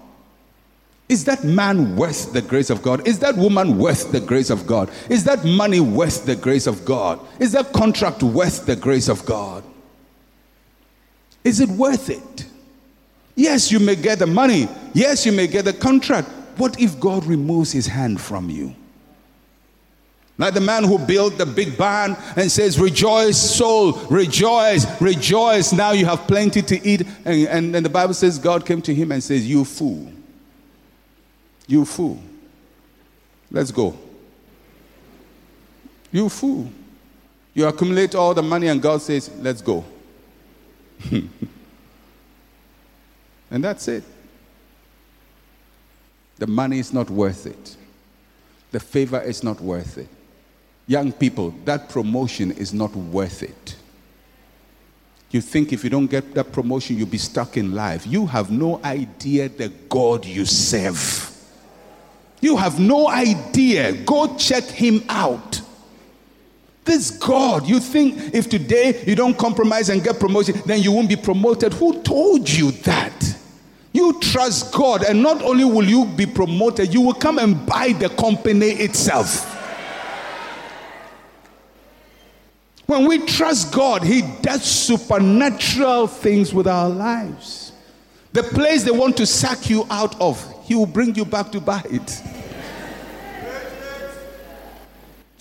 Is 1.14 1.26
that 1.26 1.44
man 1.44 1.96
worth 1.96 2.34
the 2.34 2.42
grace 2.42 2.72
of 2.72 2.82
God? 2.82 3.08
Is 3.08 3.20
that 3.20 3.36
woman 3.36 3.78
worth 3.78 4.12
the 4.12 4.20
grace 4.20 4.50
of 4.50 4.66
God? 4.66 4.90
Is 5.10 5.24
that 5.26 5.46
money 5.46 5.80
worth 5.80 6.26
the 6.26 6.36
grace 6.36 6.66
of 6.66 6.84
God? 6.86 7.20
Is 7.40 7.52
that 7.52 7.72
contract 7.72 8.24
worth 8.24 8.66
the 8.66 8.76
grace 8.76 9.10
of 9.10 9.24
God? 9.24 9.64
Is 11.44 11.60
it 11.60 11.70
worth 11.70 12.10
it? 12.10 12.48
Yes, 13.36 13.72
you 13.72 13.80
may 13.80 13.96
get 13.96 14.18
the 14.18 14.26
money. 14.26 14.68
Yes, 14.96 15.24
you 15.24 15.32
may 15.32 15.46
get 15.46 15.66
the 15.66 15.74
contract. 15.74 16.30
What 16.58 16.82
if 16.82 17.00
God 17.00 17.28
removes 17.28 17.72
his 17.72 17.86
hand 17.86 18.20
from 18.20 18.50
you? 18.50 18.76
Like 20.40 20.56
the 20.56 20.62
man 20.62 20.84
who 20.84 20.98
built 20.98 21.38
the 21.38 21.46
big 21.46 21.78
barn 21.78 22.18
and 22.36 22.52
says, 22.52 22.80
Rejoice, 22.80 23.38
soul, 23.38 23.92
rejoice, 24.10 24.88
rejoice. 25.00 25.74
Now 25.74 25.92
you 25.92 26.08
have 26.08 26.26
plenty 26.26 26.64
to 26.64 26.84
eat. 26.84 27.02
And, 27.24 27.48
and, 27.48 27.76
and 27.76 27.86
the 27.86 27.90
Bible 27.92 28.16
says, 28.16 28.40
God 28.40 28.66
came 28.66 28.82
to 28.82 28.96
him 28.96 29.12
and 29.12 29.24
says, 29.24 29.48
You 29.48 29.64
fool. 29.64 30.13
You 31.68 31.86
fool. 31.86 32.22
Let's 33.52 33.72
go. 33.72 33.98
You 36.12 36.30
fool. 36.30 36.70
You 37.54 37.68
accumulate 37.68 38.16
all 38.16 38.34
the 38.34 38.42
money, 38.42 38.68
and 38.68 38.82
God 38.82 39.02
says, 39.02 39.30
Let's 39.40 39.62
go. 39.62 39.86
and 41.12 41.30
that's 43.64 43.88
it. 43.88 44.04
The 46.38 46.48
money 46.48 46.80
is 46.80 46.92
not 46.92 47.10
worth 47.10 47.46
it, 47.46 47.78
the 48.72 48.80
favor 48.80 49.22
is 49.22 49.44
not 49.44 49.62
worth 49.62 49.98
it. 49.98 50.10
Young 50.86 51.14
people, 51.14 51.52
that 51.64 51.88
promotion 51.88 52.52
is 52.52 52.74
not 52.74 52.94
worth 52.94 53.42
it. 53.44 53.76
You 55.32 55.40
think 55.40 55.72
if 55.72 55.84
you 55.84 55.90
don't 55.90 56.08
get 56.08 56.34
that 56.34 56.52
promotion, 56.52 56.98
you'll 56.98 57.08
be 57.08 57.18
stuck 57.18 57.56
in 57.58 57.74
life. 57.74 58.06
You 58.06 58.28
have 58.28 58.52
no 58.52 58.80
idea 58.84 59.50
the 59.50 59.70
God 59.90 60.26
you 60.26 60.46
serve. 60.46 61.33
You 62.44 62.58
have 62.58 62.78
no 62.78 63.08
idea. 63.08 63.94
Go 63.94 64.36
check 64.36 64.66
him 64.66 65.06
out. 65.08 65.62
This 66.84 67.10
God, 67.10 67.66
you 67.66 67.80
think 67.80 68.36
if 68.36 68.50
today 68.50 69.02
you 69.08 69.16
don't 69.16 69.38
compromise 69.38 69.88
and 69.88 70.04
get 70.04 70.20
promotion, 70.20 70.62
then 70.66 70.82
you 70.82 70.92
won't 70.92 71.08
be 71.08 71.16
promoted. 71.16 71.72
Who 71.72 72.02
told 72.02 72.50
you 72.50 72.72
that? 72.72 73.38
You 73.94 74.20
trust 74.20 74.74
God, 74.74 75.06
and 75.06 75.24
not 75.24 75.42
only 75.42 75.64
will 75.64 75.86
you 75.86 76.04
be 76.04 76.26
promoted, 76.26 76.94
you 76.94 77.00
will 77.00 77.14
come 77.14 77.40
and 77.40 77.66
buy 77.66 77.94
the 77.94 78.10
company 78.10 78.72
itself. 78.72 79.50
When 82.88 83.08
we 83.08 83.20
trust 83.26 83.72
God, 83.72 84.04
He 84.04 84.22
does 84.42 84.64
supernatural 84.64 86.08
things 86.08 86.54
with 86.54 86.68
our 86.68 86.90
lives. 86.90 87.72
The 88.34 88.44
place 88.44 88.84
they 88.84 88.92
want 88.92 89.16
to 89.16 89.26
sack 89.26 89.70
you 89.70 89.88
out 89.90 90.20
of, 90.20 90.46
He 90.66 90.76
will 90.76 90.86
bring 90.88 91.16
you 91.16 91.24
back 91.24 91.50
to 91.54 91.62
buy 91.62 91.84
it. 91.86 92.22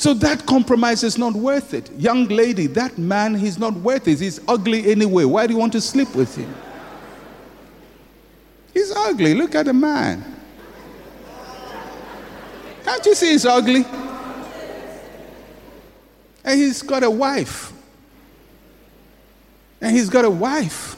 So 0.03 0.15
that 0.15 0.47
compromise 0.47 1.05
is 1.05 1.17
not 1.17 1.33
worth 1.33 1.75
it. 1.75 1.88
Young 1.93 2.27
lady, 2.27 2.67
that 2.67 2.99
man, 2.99 3.37
he's 3.37 3.57
not 3.57 3.73
worth 3.75 4.09
it. 4.09 4.19
He's 4.19 4.41
ugly 4.49 4.91
anyway. 4.91 5.25
Why 5.25 5.47
do 5.47 5.53
you 5.53 5.59
want 5.61 5.71
to 5.75 5.81
sleep 5.81 6.12
with 6.17 6.35
him? 6.35 6.53
He's 8.75 8.91
ugly. 8.91 9.33
Look 9.33 9.55
at 9.55 9.67
the 9.67 9.73
man. 9.73 10.25
Can't 12.85 13.07
you 13.07 13.15
see 13.15 13.31
he's 13.31 13.47
ugly? 13.47 13.85
And 16.45 16.59
he's 16.59 16.83
got 16.83 17.05
a 17.05 17.11
wife. 17.11 17.73
And 19.81 19.97
he's 19.97 20.11
got 20.11 20.25
a 20.25 20.31
wife 20.31 20.97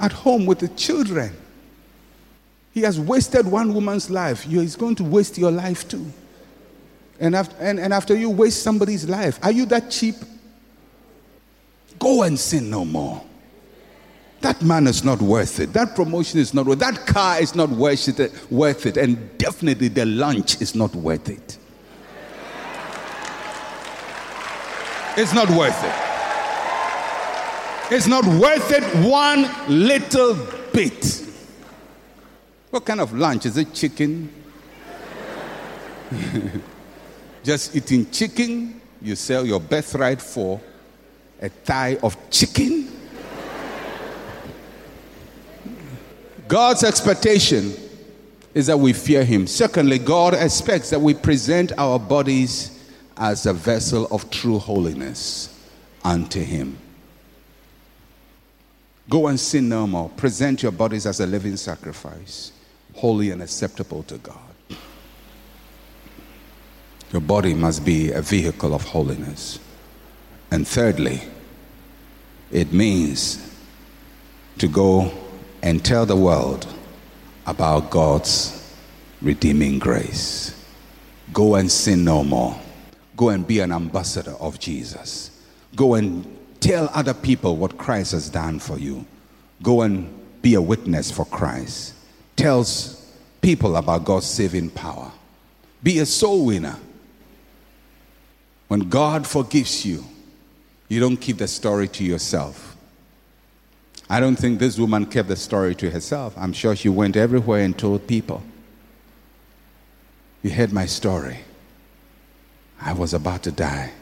at 0.00 0.10
home 0.10 0.44
with 0.44 0.58
the 0.58 0.68
children. 0.70 1.36
He 2.72 2.80
has 2.80 2.98
wasted 2.98 3.46
one 3.46 3.72
woman's 3.72 4.10
life. 4.10 4.42
He's 4.42 4.74
going 4.74 4.96
to 4.96 5.04
waste 5.04 5.38
your 5.38 5.52
life 5.52 5.86
too. 5.86 6.12
And 7.20 7.36
after, 7.36 7.56
and, 7.60 7.78
and 7.78 7.94
after 7.94 8.14
you 8.14 8.30
waste 8.30 8.62
somebody's 8.62 9.08
life, 9.08 9.38
are 9.42 9.52
you 9.52 9.66
that 9.66 9.90
cheap? 9.90 10.16
Go 11.98 12.22
and 12.22 12.38
sin 12.38 12.70
no 12.70 12.84
more. 12.84 13.22
That 14.40 14.60
man 14.62 14.86
is 14.86 15.04
not 15.04 15.22
worth 15.22 15.60
it. 15.60 15.72
That 15.72 15.94
promotion 15.94 16.38
is 16.38 16.52
not 16.52 16.66
worth 16.66 16.76
it. 16.76 16.80
That 16.80 17.06
car 17.06 17.40
is 17.40 17.54
not 17.54 17.70
worth 17.70 18.20
it, 18.20 18.52
worth 18.52 18.84
it. 18.84 18.96
And 18.98 19.38
definitely 19.38 19.88
the 19.88 20.04
lunch 20.04 20.60
is 20.60 20.74
not 20.74 20.94
worth 20.94 21.30
it. 21.30 21.56
It's 25.16 25.32
not 25.32 25.48
worth 25.50 25.82
it. 25.82 25.94
It's 27.94 28.06
not 28.06 28.24
worth 28.26 28.72
it 28.72 28.82
one 29.06 29.48
little 29.68 30.36
bit. 30.72 31.22
What 32.70 32.84
kind 32.84 33.00
of 33.00 33.12
lunch? 33.12 33.46
Is 33.46 33.56
it 33.56 33.72
chicken? 33.72 34.30
just 37.44 37.76
eating 37.76 38.10
chicken, 38.10 38.80
you 39.02 39.14
sell 39.14 39.46
your 39.46 39.60
birthright 39.60 40.20
for 40.20 40.60
a 41.40 41.48
thigh 41.50 41.98
of 42.02 42.16
chicken. 42.30 42.90
God's 46.48 46.82
expectation 46.84 47.74
is 48.54 48.66
that 48.66 48.78
we 48.78 48.92
fear 48.92 49.24
Him. 49.24 49.46
Secondly, 49.46 49.98
God 49.98 50.34
expects 50.34 50.90
that 50.90 51.00
we 51.00 51.14
present 51.14 51.72
our 51.76 51.98
bodies 51.98 52.70
as 53.16 53.46
a 53.46 53.52
vessel 53.52 54.06
of 54.10 54.30
true 54.30 54.58
holiness 54.58 55.50
unto 56.02 56.40
Him. 56.40 56.78
Go 59.08 59.26
and 59.26 59.38
sin 59.38 59.68
no 59.68 59.86
more. 59.86 60.08
Present 60.10 60.62
your 60.62 60.72
bodies 60.72 61.04
as 61.04 61.20
a 61.20 61.26
living 61.26 61.56
sacrifice, 61.56 62.52
holy 62.94 63.30
and 63.30 63.42
acceptable 63.42 64.02
to 64.04 64.16
God. 64.18 64.53
Your 67.14 67.20
body 67.20 67.54
must 67.54 67.84
be 67.84 68.10
a 68.10 68.20
vehicle 68.20 68.74
of 68.74 68.82
holiness. 68.82 69.60
And 70.50 70.66
thirdly, 70.66 71.22
it 72.50 72.72
means 72.72 73.56
to 74.58 74.66
go 74.66 75.12
and 75.62 75.84
tell 75.84 76.06
the 76.06 76.16
world 76.16 76.66
about 77.46 77.90
God's 77.90 78.76
redeeming 79.22 79.78
grace. 79.78 80.60
Go 81.32 81.54
and 81.54 81.70
sin 81.70 82.04
no 82.04 82.24
more. 82.24 82.60
Go 83.16 83.28
and 83.28 83.46
be 83.46 83.60
an 83.60 83.70
ambassador 83.70 84.34
of 84.40 84.58
Jesus. 84.58 85.40
Go 85.76 85.94
and 85.94 86.26
tell 86.58 86.90
other 86.94 87.14
people 87.14 87.56
what 87.56 87.78
Christ 87.78 88.10
has 88.10 88.28
done 88.28 88.58
for 88.58 88.76
you. 88.76 89.06
Go 89.62 89.82
and 89.82 90.12
be 90.42 90.54
a 90.54 90.60
witness 90.60 91.12
for 91.12 91.26
Christ. 91.26 91.94
Tells 92.34 93.08
people 93.40 93.76
about 93.76 94.04
God's 94.04 94.26
saving 94.26 94.70
power. 94.70 95.12
Be 95.80 96.00
a 96.00 96.06
soul 96.06 96.46
winner. 96.46 96.76
When 98.68 98.88
God 98.88 99.26
forgives 99.26 99.84
you, 99.84 100.04
you 100.88 101.00
don't 101.00 101.16
keep 101.16 101.38
the 101.38 101.48
story 101.48 101.88
to 101.88 102.04
yourself. 102.04 102.76
I 104.08 104.20
don't 104.20 104.36
think 104.36 104.58
this 104.58 104.78
woman 104.78 105.06
kept 105.06 105.28
the 105.28 105.36
story 105.36 105.74
to 105.76 105.90
herself. 105.90 106.34
I'm 106.36 106.52
sure 106.52 106.76
she 106.76 106.88
went 106.88 107.16
everywhere 107.16 107.64
and 107.64 107.76
told 107.76 108.06
people. 108.06 108.42
You 110.42 110.50
heard 110.50 110.72
my 110.72 110.86
story. 110.86 111.38
I 112.80 112.92
was 112.92 113.14
about 113.14 113.42
to 113.44 113.52
die. 113.52 113.92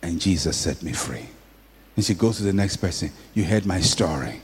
And 0.00 0.20
Jesus 0.20 0.56
set 0.56 0.82
me 0.82 0.92
free. 0.92 1.26
And 1.96 2.04
she 2.04 2.14
goes 2.14 2.36
to 2.36 2.44
the 2.44 2.52
next 2.52 2.76
person. 2.76 3.10
You 3.34 3.42
heard 3.42 3.66
my 3.66 3.80
story. 3.80 4.40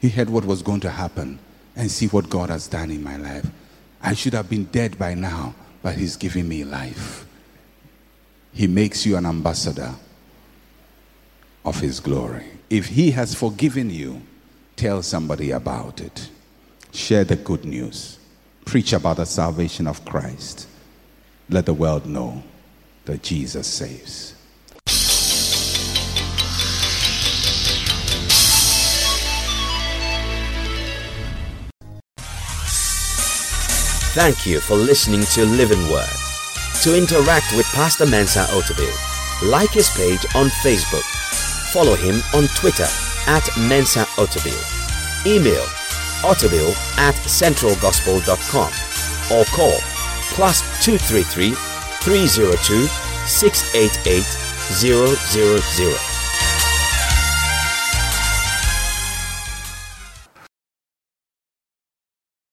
You 0.00 0.10
heard 0.10 0.30
what 0.30 0.44
was 0.44 0.62
going 0.62 0.80
to 0.80 0.90
happen. 0.90 1.40
And 1.74 1.90
see 1.90 2.06
what 2.06 2.30
God 2.30 2.50
has 2.50 2.68
done 2.68 2.92
in 2.92 3.02
my 3.02 3.16
life. 3.16 3.46
I 4.00 4.14
should 4.14 4.34
have 4.34 4.48
been 4.48 4.66
dead 4.66 4.96
by 4.96 5.14
now, 5.14 5.56
but 5.82 5.96
He's 5.96 6.16
giving 6.16 6.46
me 6.46 6.62
life. 6.62 7.23
He 8.54 8.68
makes 8.68 9.04
you 9.04 9.16
an 9.16 9.26
ambassador 9.26 9.92
of 11.64 11.80
His 11.80 11.98
glory. 11.98 12.46
If 12.70 12.86
He 12.86 13.10
has 13.10 13.34
forgiven 13.34 13.90
you, 13.90 14.22
tell 14.76 15.02
somebody 15.02 15.50
about 15.50 16.00
it. 16.00 16.30
Share 16.92 17.24
the 17.24 17.36
good 17.36 17.64
news. 17.64 18.18
Preach 18.64 18.92
about 18.92 19.16
the 19.16 19.26
salvation 19.26 19.88
of 19.88 20.04
Christ. 20.04 20.68
Let 21.50 21.66
the 21.66 21.74
world 21.74 22.06
know 22.06 22.42
that 23.04 23.22
Jesus 23.22 23.66
saves. 23.66 24.34
Thank 34.14 34.46
you 34.46 34.60
for 34.60 34.76
listening 34.76 35.24
to 35.24 35.44
Living 35.44 35.90
Word. 35.90 36.23
To 36.84 36.94
interact 36.94 37.56
with 37.56 37.64
Pastor 37.72 38.04
Mensa 38.04 38.40
Otabil, 38.50 38.92
like 39.50 39.70
his 39.70 39.88
page 39.96 40.26
on 40.34 40.48
Facebook. 40.62 41.02
Follow 41.72 41.94
him 41.94 42.20
on 42.34 42.46
Twitter 42.48 42.86
at 43.26 43.48
Mensa 43.56 44.04
Otabil. 44.20 44.52
Email 45.26 45.64
otabil 46.24 46.72
at 46.98 47.14
centralgospel.com 47.24 48.72
or 49.32 49.44
call 49.46 49.78
plus 50.34 50.60
233 50.84 51.54
302 52.02 52.86
688 53.26 54.22
000. 55.96 56.13